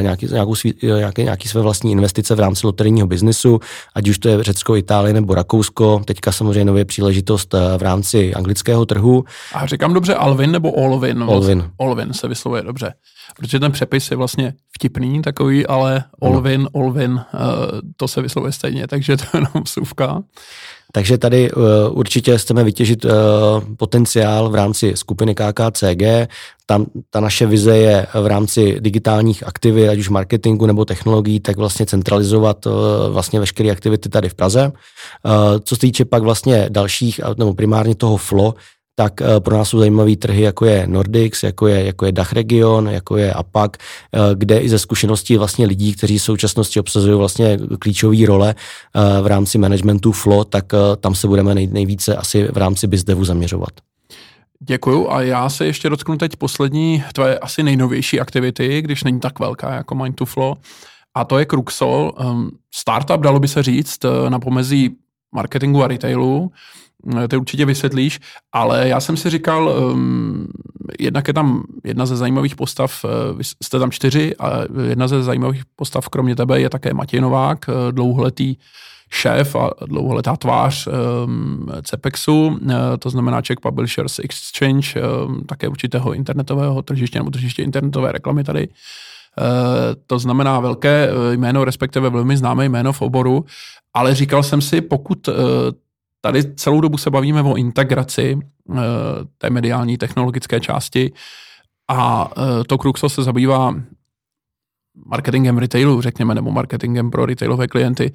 [0.00, 3.60] nějaký, nějakou svý, nějaké, nějaký své vlastní investice v rámci loterijního biznesu,
[3.94, 6.02] ať už to je Řecko, Itálie nebo Rakousko.
[6.04, 9.24] Teďka samozřejmě nově příležitost v rámci anglického trhu.
[9.54, 11.24] A říkám dobře Alvin nebo Olvin?
[11.26, 11.70] Olvin.
[11.76, 12.91] Olvin se vyslovuje dobře
[13.36, 17.20] protože ten přepis je vlastně vtipný takový, ale Olvin, Olvin, uh,
[17.96, 20.22] to se vyslovuje stejně, takže to je jenom suvka.
[20.94, 23.10] Takže tady uh, určitě chceme vytěžit uh,
[23.76, 26.28] potenciál v rámci skupiny KKCG.
[26.66, 31.56] Tam ta naše vize je v rámci digitálních aktivit, ať už marketingu nebo technologií, tak
[31.56, 32.72] vlastně centralizovat uh,
[33.08, 34.72] vlastně veškeré aktivity tady v Praze.
[35.64, 38.54] Co se týče pak vlastně dalších, nebo primárně toho flow,
[38.94, 42.32] tak eh, pro nás jsou zajímavé trhy, jako je Nordics, jako je, jako je Dach
[42.32, 47.18] region, jako je APAC, eh, kde i ze zkušeností vlastně lidí, kteří v současnosti obsazují
[47.18, 50.64] vlastně klíčové role eh, v rámci managementu FLO, tak
[51.00, 53.70] tam se budeme nej, nejvíce asi v rámci BizDevu zaměřovat.
[54.60, 59.38] Děkuju a já se ještě dotknu teď poslední, tvoje asi nejnovější aktivity, když není tak
[59.38, 60.54] velká jako Mind to Flow,
[61.14, 64.96] a to je Cruxol, ehm, startup, dalo by se říct, na pomezí
[65.32, 66.52] marketingu a retailu,
[67.16, 68.20] Eh, ty určitě vysvětlíš,
[68.52, 70.46] ale já jsem si říkal, um,
[71.00, 75.62] jednak je tam jedna ze zajímavých postav, uh, jste tam čtyři, a jedna ze zajímavých
[75.76, 78.56] postav kromě tebe je také Matěj Novák, uh, dlouholetý
[79.10, 80.88] šéf a dlouholetá tvář
[81.24, 87.62] um, Cepexu, uh, to znamená Czech Publishers Exchange, um, také určitého internetového tržiště nebo tržiště
[87.62, 88.68] internetové reklamy tady.
[89.38, 89.44] Uh,
[90.06, 93.44] to znamená velké jméno, respektive velmi známé jméno v oboru,
[93.94, 95.34] ale říkal jsem si, pokud uh,
[96.24, 98.38] Tady celou dobu se bavíme o integraci
[99.38, 101.12] té mediální technologické části
[101.90, 102.30] a
[102.66, 103.74] to Kruxo se zabývá
[105.06, 108.12] marketingem retailu, řekněme, nebo marketingem pro retailové klienty.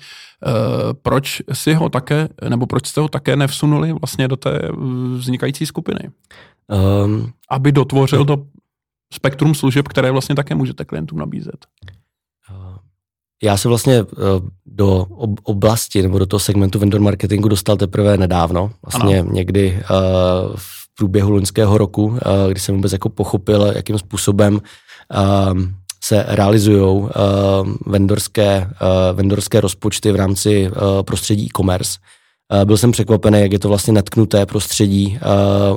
[1.01, 4.69] Proč si ho také, nebo proč jste ho také nevsunuli vlastně do té
[5.15, 5.99] vznikající skupiny?
[7.03, 8.45] Um, Aby dotvořil to
[9.17, 11.65] spektrum služeb, které vlastně také můžete klientům nabízet.
[13.43, 14.05] Já se vlastně
[14.65, 15.05] do
[15.43, 19.29] oblasti nebo do toho segmentu vendor marketingu dostal teprve nedávno, vlastně ano.
[19.31, 19.83] někdy
[20.55, 22.17] v průběhu loňského roku,
[22.49, 24.61] kdy jsem vůbec jako pochopil, jakým způsobem
[26.03, 27.07] se realizují
[27.85, 28.69] vendorské,
[29.13, 30.71] vendorské rozpočty v rámci
[31.01, 31.99] prostředí e-commerce.
[32.65, 35.19] Byl jsem překvapený, jak je to vlastně natknuté prostředí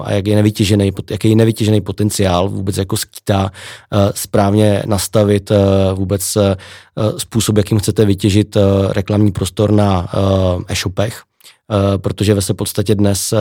[0.02, 3.50] a jak je nevytěžený, jaký je nevytěžený potenciál vůbec jako skýtá
[4.14, 5.52] správně nastavit
[5.94, 6.38] vůbec
[7.16, 8.56] způsob, jakým chcete vytěžit
[8.90, 10.12] reklamní prostor na
[10.68, 11.22] e-shopech,
[11.96, 13.34] protože ve se podstatě dnes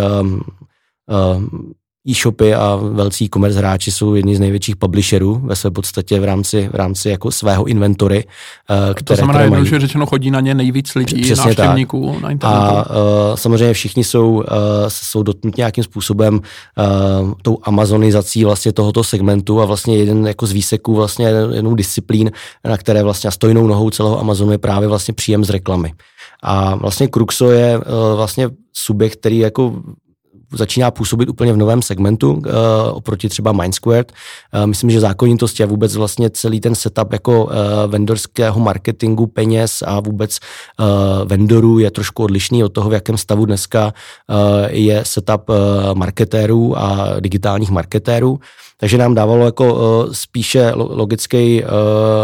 [2.10, 6.70] e-shopy a velcí e-commerce hráči jsou jedni z největších publisherů ve své podstatě v rámci,
[6.74, 8.24] v rámci jako svého inventory.
[8.70, 9.66] Eh, které, to znamená, které mají...
[9.66, 12.22] že řečeno chodí na ně nejvíc lidí, Přesně návštěvníků tak.
[12.22, 12.62] na internetu.
[12.62, 12.96] A uh,
[13.36, 14.44] samozřejmě všichni jsou, uh,
[14.88, 20.52] jsou dotknuti nějakým způsobem uh, tou amazonizací vlastně tohoto segmentu a vlastně jeden jako z
[20.52, 22.32] výseků vlastně jednou disciplín,
[22.66, 25.94] na které vlastně stojnou nohou celého Amazonu je právě vlastně příjem z reklamy.
[26.44, 27.84] A vlastně Cruxo je uh,
[28.16, 29.74] vlastně subjekt, který jako
[30.54, 32.42] začíná působit úplně v novém segmentu uh,
[32.92, 34.12] oproti třeba Mindsquared.
[34.56, 37.52] Uh, myslím, že zákonitost je vůbec vlastně celý ten setup jako uh,
[37.88, 40.40] vendorského marketingu peněz a vůbec
[40.80, 40.86] uh,
[41.28, 43.94] vendorů je trošku odlišný od toho, v jakém stavu dneska
[44.30, 44.36] uh,
[44.68, 45.56] je setup uh,
[45.94, 48.40] marketérů a digitálních marketérů.
[48.82, 51.70] Takže nám dávalo jako uh, spíše logický, uh,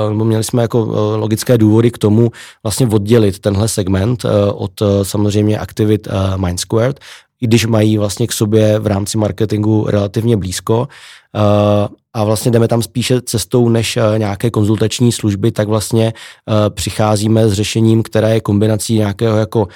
[0.09, 2.31] nebo měli jsme jako uh, logické důvody k tomu
[2.63, 6.99] vlastně oddělit tenhle segment uh, od uh, samozřejmě aktivit uh, Mindsquared
[7.41, 10.87] i když mají vlastně k sobě v rámci marketingu relativně blízko.
[11.35, 16.69] Eh, a vlastně jdeme tam spíše cestou než eh, nějaké konzultační služby, tak vlastně eh,
[16.69, 19.67] přicházíme s řešením, které je kombinací nějakého jako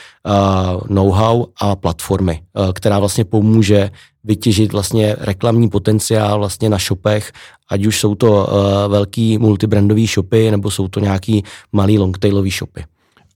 [0.90, 2.42] know-how a platformy,
[2.74, 3.90] která vlastně pomůže
[4.24, 7.32] vytěžit vlastně reklamní potenciál vlastně na shopech,
[7.70, 8.50] ať už jsou to
[8.88, 12.84] velký multibrandový shopy, nebo jsou to nějaký malý longtailový shopy.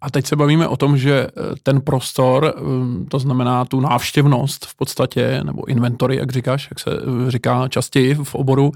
[0.04, 1.30] A teď se bavíme o tom, že eh,
[1.64, 2.62] ten prostor, eh,
[3.10, 8.16] to znamená tu návštěvnost v podstatě, nebo inventory, jak říkáš, jak se eh, říká častěji
[8.16, 8.72] v oboru,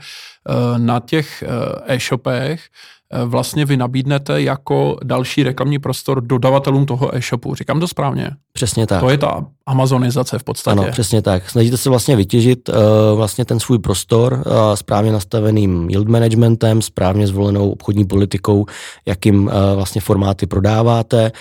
[0.77, 1.43] na těch
[1.87, 7.55] e-shopech, Eh, vlastně vy nabídnete jako další reklamní prostor dodavatelům toho e-shopu.
[7.55, 8.29] Říkám to správně?
[8.53, 8.99] Přesně tak.
[8.99, 10.79] To je ta amazonizace v podstatě.
[10.79, 11.49] Ano, přesně tak.
[11.49, 12.75] Snažíte se vlastně vytěžit uh,
[13.15, 18.65] vlastně ten svůj prostor uh, správně nastaveným yield managementem, správně zvolenou obchodní politikou,
[19.05, 21.31] jakým uh, vlastně formáty prodáváte,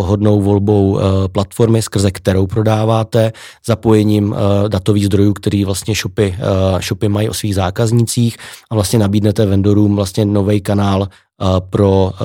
[0.00, 1.00] hodnou volbou uh,
[1.32, 3.32] platformy, skrze kterou prodáváte,
[3.66, 6.36] zapojením uh, datových zdrojů, který vlastně shopy,
[6.72, 8.36] uh, shopy mají o svých zákaznících
[8.70, 12.24] a vlastně nabídnete vendorům vlastně nový kanál kanál eh, pro eh,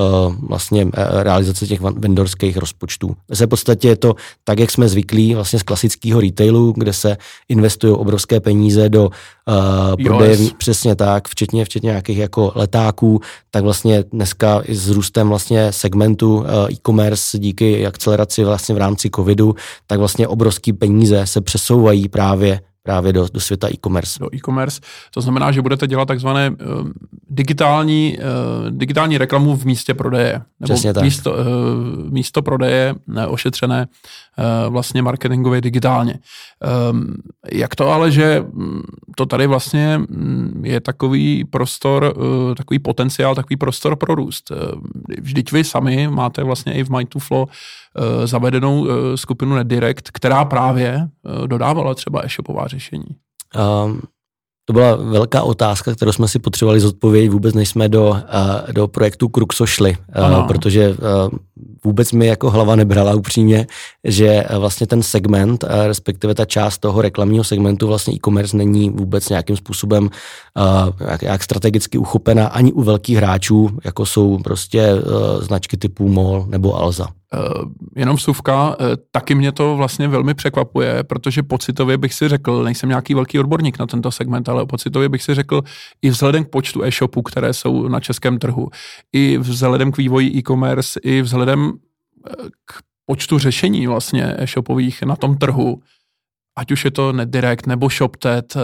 [0.50, 3.16] vlastně eh, realizaci těch vendorských rozpočtů.
[3.30, 7.18] V podstatě je to tak, jak jsme zvyklí vlastně z klasického retailu, kde se
[7.50, 13.22] investují obrovské peníze do uh, prodeje, přesně tak, včetně, včetně nějakých jako letáků,
[13.52, 19.10] tak vlastně dneska i s růstem vlastně segmentu uh, e-commerce díky akceleraci vlastně v rámci
[19.16, 19.56] covidu,
[19.88, 24.20] tak vlastně obrovské peníze se přesouvají právě právě do, do světa e-commerce.
[24.20, 24.82] Do e-commerce.
[25.12, 26.56] To znamená, že budete dělat takzvané uh,
[27.30, 30.41] digitální, uh, digitální reklamu v místě prodeje.
[30.60, 31.03] Nebo Přesně tak.
[31.03, 31.38] Místo, uh,
[32.10, 36.20] místo prodeje uh, ošetřené uh, vlastně marketingově digitálně.
[36.91, 37.16] Um,
[37.52, 38.82] jak to ale, že mm,
[39.16, 44.52] to tady vlastně mm, je takový prostor, uh, takový potenciál, takový prostor pro růst.
[44.52, 44.57] Uh,
[45.22, 50.12] vždyť vy sami máte vlastně i v Mind to Flow uh, zavedenou uh, skupinu NetDirect,
[50.12, 53.16] která právě uh, dodávala třeba e-shopová řešení.
[53.86, 54.02] Um,
[54.66, 58.18] to byla velká otázka, kterou jsme si potřebovali zodpovědět vůbec, než jsme do, uh,
[58.72, 60.98] do projektu Kruxo šli, uh, protože uh,
[61.84, 63.68] vůbec mi jako hlava nebrala upřímně,
[64.04, 69.58] že vlastně ten segment, respektive ta část toho reklamního segmentu vlastně e-commerce není vůbec nějakým
[69.58, 75.02] způsobem uh, jak, jak strategicky uchopena ani u velkých hráčů, jako jsou prostě uh,
[75.44, 77.08] značky typu MOL nebo Alza.
[77.34, 82.64] Uh, jenom suvka, uh, taky mě to vlastně velmi překvapuje, protože pocitově bych si řekl,
[82.64, 85.62] nejsem nějaký velký odborník na tento segment, ale pocitově bych si řekl,
[86.02, 88.70] i vzhledem k počtu e-shopů, které jsou na českém trhu,
[89.14, 91.74] i vzhledem k vývoji e-commerce, i vzhledem uh,
[92.66, 92.74] k
[93.06, 95.82] počtu řešení vlastně e-shopových na tom trhu,
[96.58, 98.58] ať už je to NetDirect nebo ShopTet,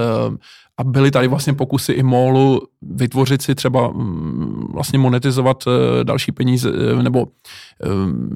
[0.82, 5.64] a byly tady vlastně pokusy i MOLu vytvořit si třeba mm, vlastně monetizovat
[6.04, 6.72] další peníze
[7.02, 7.28] nebo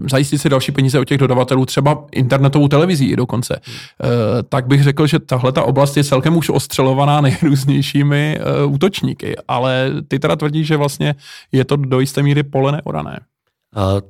[0.09, 3.61] zajistit si další peníze od těch dodavatelů, třeba internetovou televizí dokonce.
[3.65, 4.11] Hmm.
[4.49, 10.19] Tak bych řekl, že tahle ta oblast je celkem už ostřelovaná nejrůznějšími útočníky, ale ty
[10.19, 11.15] teda tvrdí, že vlastně
[11.51, 13.19] je to do jisté míry pole neorané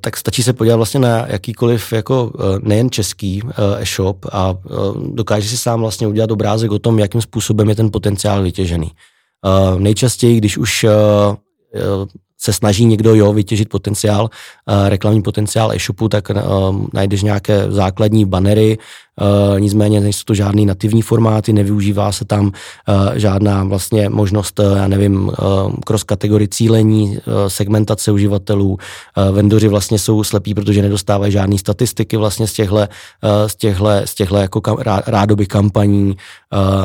[0.00, 4.70] tak stačí se podívat vlastně na jakýkoliv jako e, nejen český e, e-shop a e,
[5.12, 8.90] dokáže si sám vlastně udělat obrázek o tom, jakým způsobem je ten potenciál vytěžený.
[9.78, 10.86] Nejčastěji, když už
[12.40, 14.30] se snaží někdo jo, vytěžit potenciál,
[14.88, 16.30] reklamní potenciál e-shopu, tak
[16.92, 18.78] najdeš nějaké základní banery,
[19.20, 22.52] Uh, nicméně nejsou to žádný nativní formáty, nevyužívá se tam uh,
[23.14, 25.30] žádná vlastně možnost, uh, já nevím,
[25.86, 27.18] cross kategorii cílení,
[27.48, 28.78] segmentace uživatelů.
[29.32, 32.88] Vendoři vlastně jsou slepí, protože nedostávají žádné statistiky vlastně z těchto,
[33.46, 36.16] z těchto, z těchto jako kam, rá, rádoby kampaní.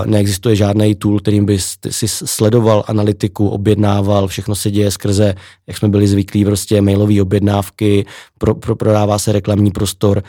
[0.05, 1.59] Neexistuje žádný tool, kterým by
[1.89, 5.35] si sledoval analytiku, objednával, všechno se děje skrze,
[5.67, 8.05] jak jsme byli zvyklí, prostě mailové objednávky,
[8.37, 10.23] pro, pro, prodává se reklamní prostor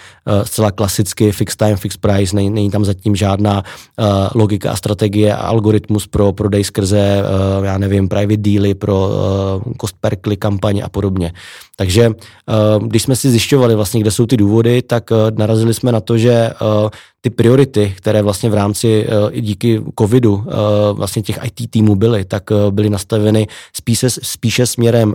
[0.44, 4.04] zcela klasicky, fixed time, fixed price, není, není tam zatím žádná uh,
[4.34, 7.22] logika a strategie a algoritmus pro prodej skrze,
[7.58, 11.32] uh, já nevím, private dealy, pro uh, cost per click kampaně a podobně.
[11.76, 15.92] Takže uh, když jsme si zjišťovali vlastně, kde jsou ty důvody, tak uh, narazili jsme
[15.92, 16.90] na to, že uh,
[17.20, 20.44] ty priority, které vlastně v rámci i díky covidu
[20.92, 25.14] vlastně těch IT týmů byly, tak byly nastaveny spíše, spíše směrem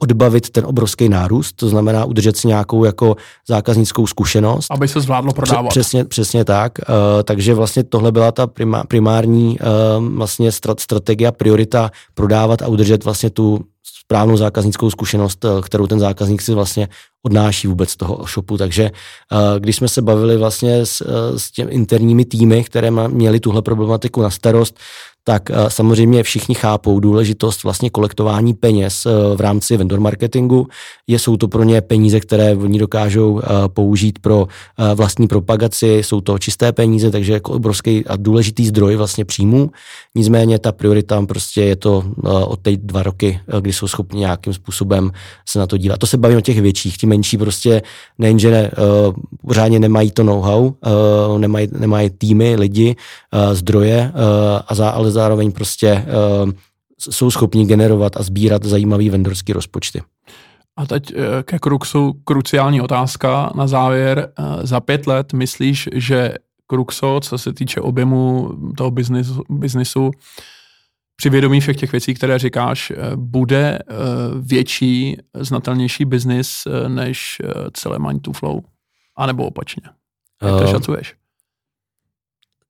[0.00, 3.16] odbavit ten obrovský nárůst, to znamená udržet si nějakou jako
[3.48, 4.66] zákaznickou zkušenost.
[4.70, 5.68] Aby se zvládlo prodávat.
[5.68, 6.78] Přesně, přesně tak.
[6.78, 6.94] Uh,
[7.24, 13.04] takže vlastně tohle byla ta prima, primární uh, vlastně strategie a priorita prodávat a udržet
[13.04, 16.88] vlastně tu správnou zákaznickou zkušenost, uh, kterou ten zákazník si vlastně
[17.22, 18.56] odnáší vůbec z toho shopu.
[18.56, 23.40] Takže uh, když jsme se bavili vlastně s, uh, s těmi interními týmy, které měli
[23.40, 24.78] tuhle problematiku na starost,
[25.24, 30.66] tak eh, samozřejmě všichni chápou důležitost vlastně kolektování peněz eh, v rámci vendor marketingu.
[31.06, 34.46] Je, jsou to pro ně peníze, které oni dokážou eh, použít pro
[34.94, 39.70] vlastní propagaci, jsou to čisté peníze, takže jako obrovský a důležitý zdroj vlastně příjmů.
[40.14, 42.04] Nicméně ta priorita prostě je to
[42.46, 45.12] od té dva roky, kdy jsou schopni nějakým způsobem
[45.48, 45.98] se na to dívat.
[45.98, 47.82] To se baví o těch větších, ti menší prostě
[48.18, 48.70] nejenže ne,
[49.46, 50.72] pořádně nemají to know-how,
[51.38, 52.96] nemají, nemají týmy, lidi,
[53.52, 54.12] zdroje,
[54.66, 56.04] a za, ale zároveň prostě
[56.44, 56.50] uh,
[56.98, 60.02] jsou schopni generovat a sbírat zajímavý vendorský rozpočty.
[60.76, 64.32] A teď ke Kruxu kruciální otázka na závěr.
[64.62, 66.34] Za pět let myslíš, že
[66.66, 70.10] Kruxo, co se týče objemu toho biznisu, biznisu
[71.20, 73.78] při vědomí všech těch věcí, které říkáš, bude
[74.40, 77.42] větší, znatelnější biznis než
[77.72, 78.60] celé Mind to Flow?
[79.16, 79.82] A nebo opačně?
[80.42, 81.14] Jak to šacuješ?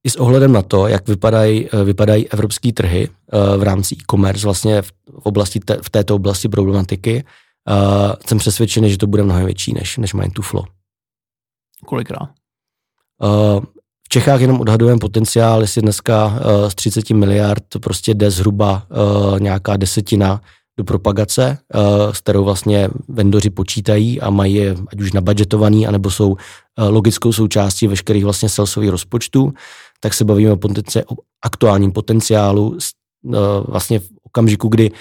[0.04, 4.46] i s ohledem na to, jak vypadají, eh, vypadají evropské trhy eh, v rámci e-commerce,
[4.46, 7.24] vlastně v, oblasti te, v této oblasti problematiky,
[8.26, 10.64] jsem přesvědčený, že to bude mnohem větší než, než Mind to Flow.
[11.86, 12.30] Kolikrát?
[14.12, 19.76] Čechách jenom odhadujeme potenciál, jestli dneska uh, z 30 miliard prostě jde zhruba uh, nějaká
[19.76, 20.40] desetina
[20.78, 26.10] do propagace, uh, s kterou vlastně vendoři počítají a mají je ať už nabudgetovaný, anebo
[26.10, 26.36] jsou
[26.78, 29.52] logickou součástí veškerých vlastně salesových rozpočtů
[30.00, 31.14] tak se bavíme o, potenci- o
[31.44, 32.78] aktuálním potenciálu uh,
[33.68, 34.96] vlastně v okamžiku, kdy uh,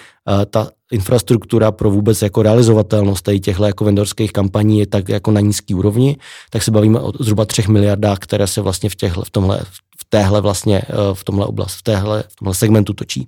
[0.45, 5.41] ta infrastruktura pro vůbec jako realizovatelnost tady těchto jako vendorských kampaní je tak jako na
[5.41, 6.17] nízký úrovni,
[6.49, 9.59] tak se bavíme o zhruba třech miliardách, které se vlastně v, těchhle, v tomhle,
[9.99, 13.27] v téhle vlastně, uh, v tomhle oblast, v, téhle, v tomhle segmentu točí.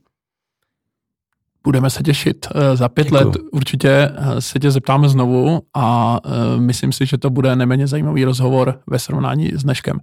[1.64, 2.48] Budeme se těšit.
[2.74, 3.26] Za pět Děkuju.
[3.26, 4.10] let určitě
[4.40, 6.20] se tě zeptáme znovu a
[6.58, 10.00] myslím si, že to bude neméně zajímavý rozhovor ve srovnání s dneškem.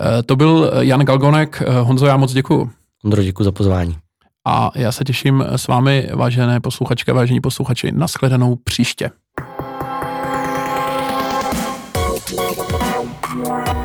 [0.00, 1.62] Eh, to byl Jan Galgonek.
[1.66, 2.70] Eh, Honzo, já moc děkuju.
[3.04, 3.96] Ondro, děkuji za pozvání.
[4.46, 9.10] A já se těším s vámi, vážené posluchačky, vážení posluchači, nashledanou příště.
[13.36, 13.83] Médiář.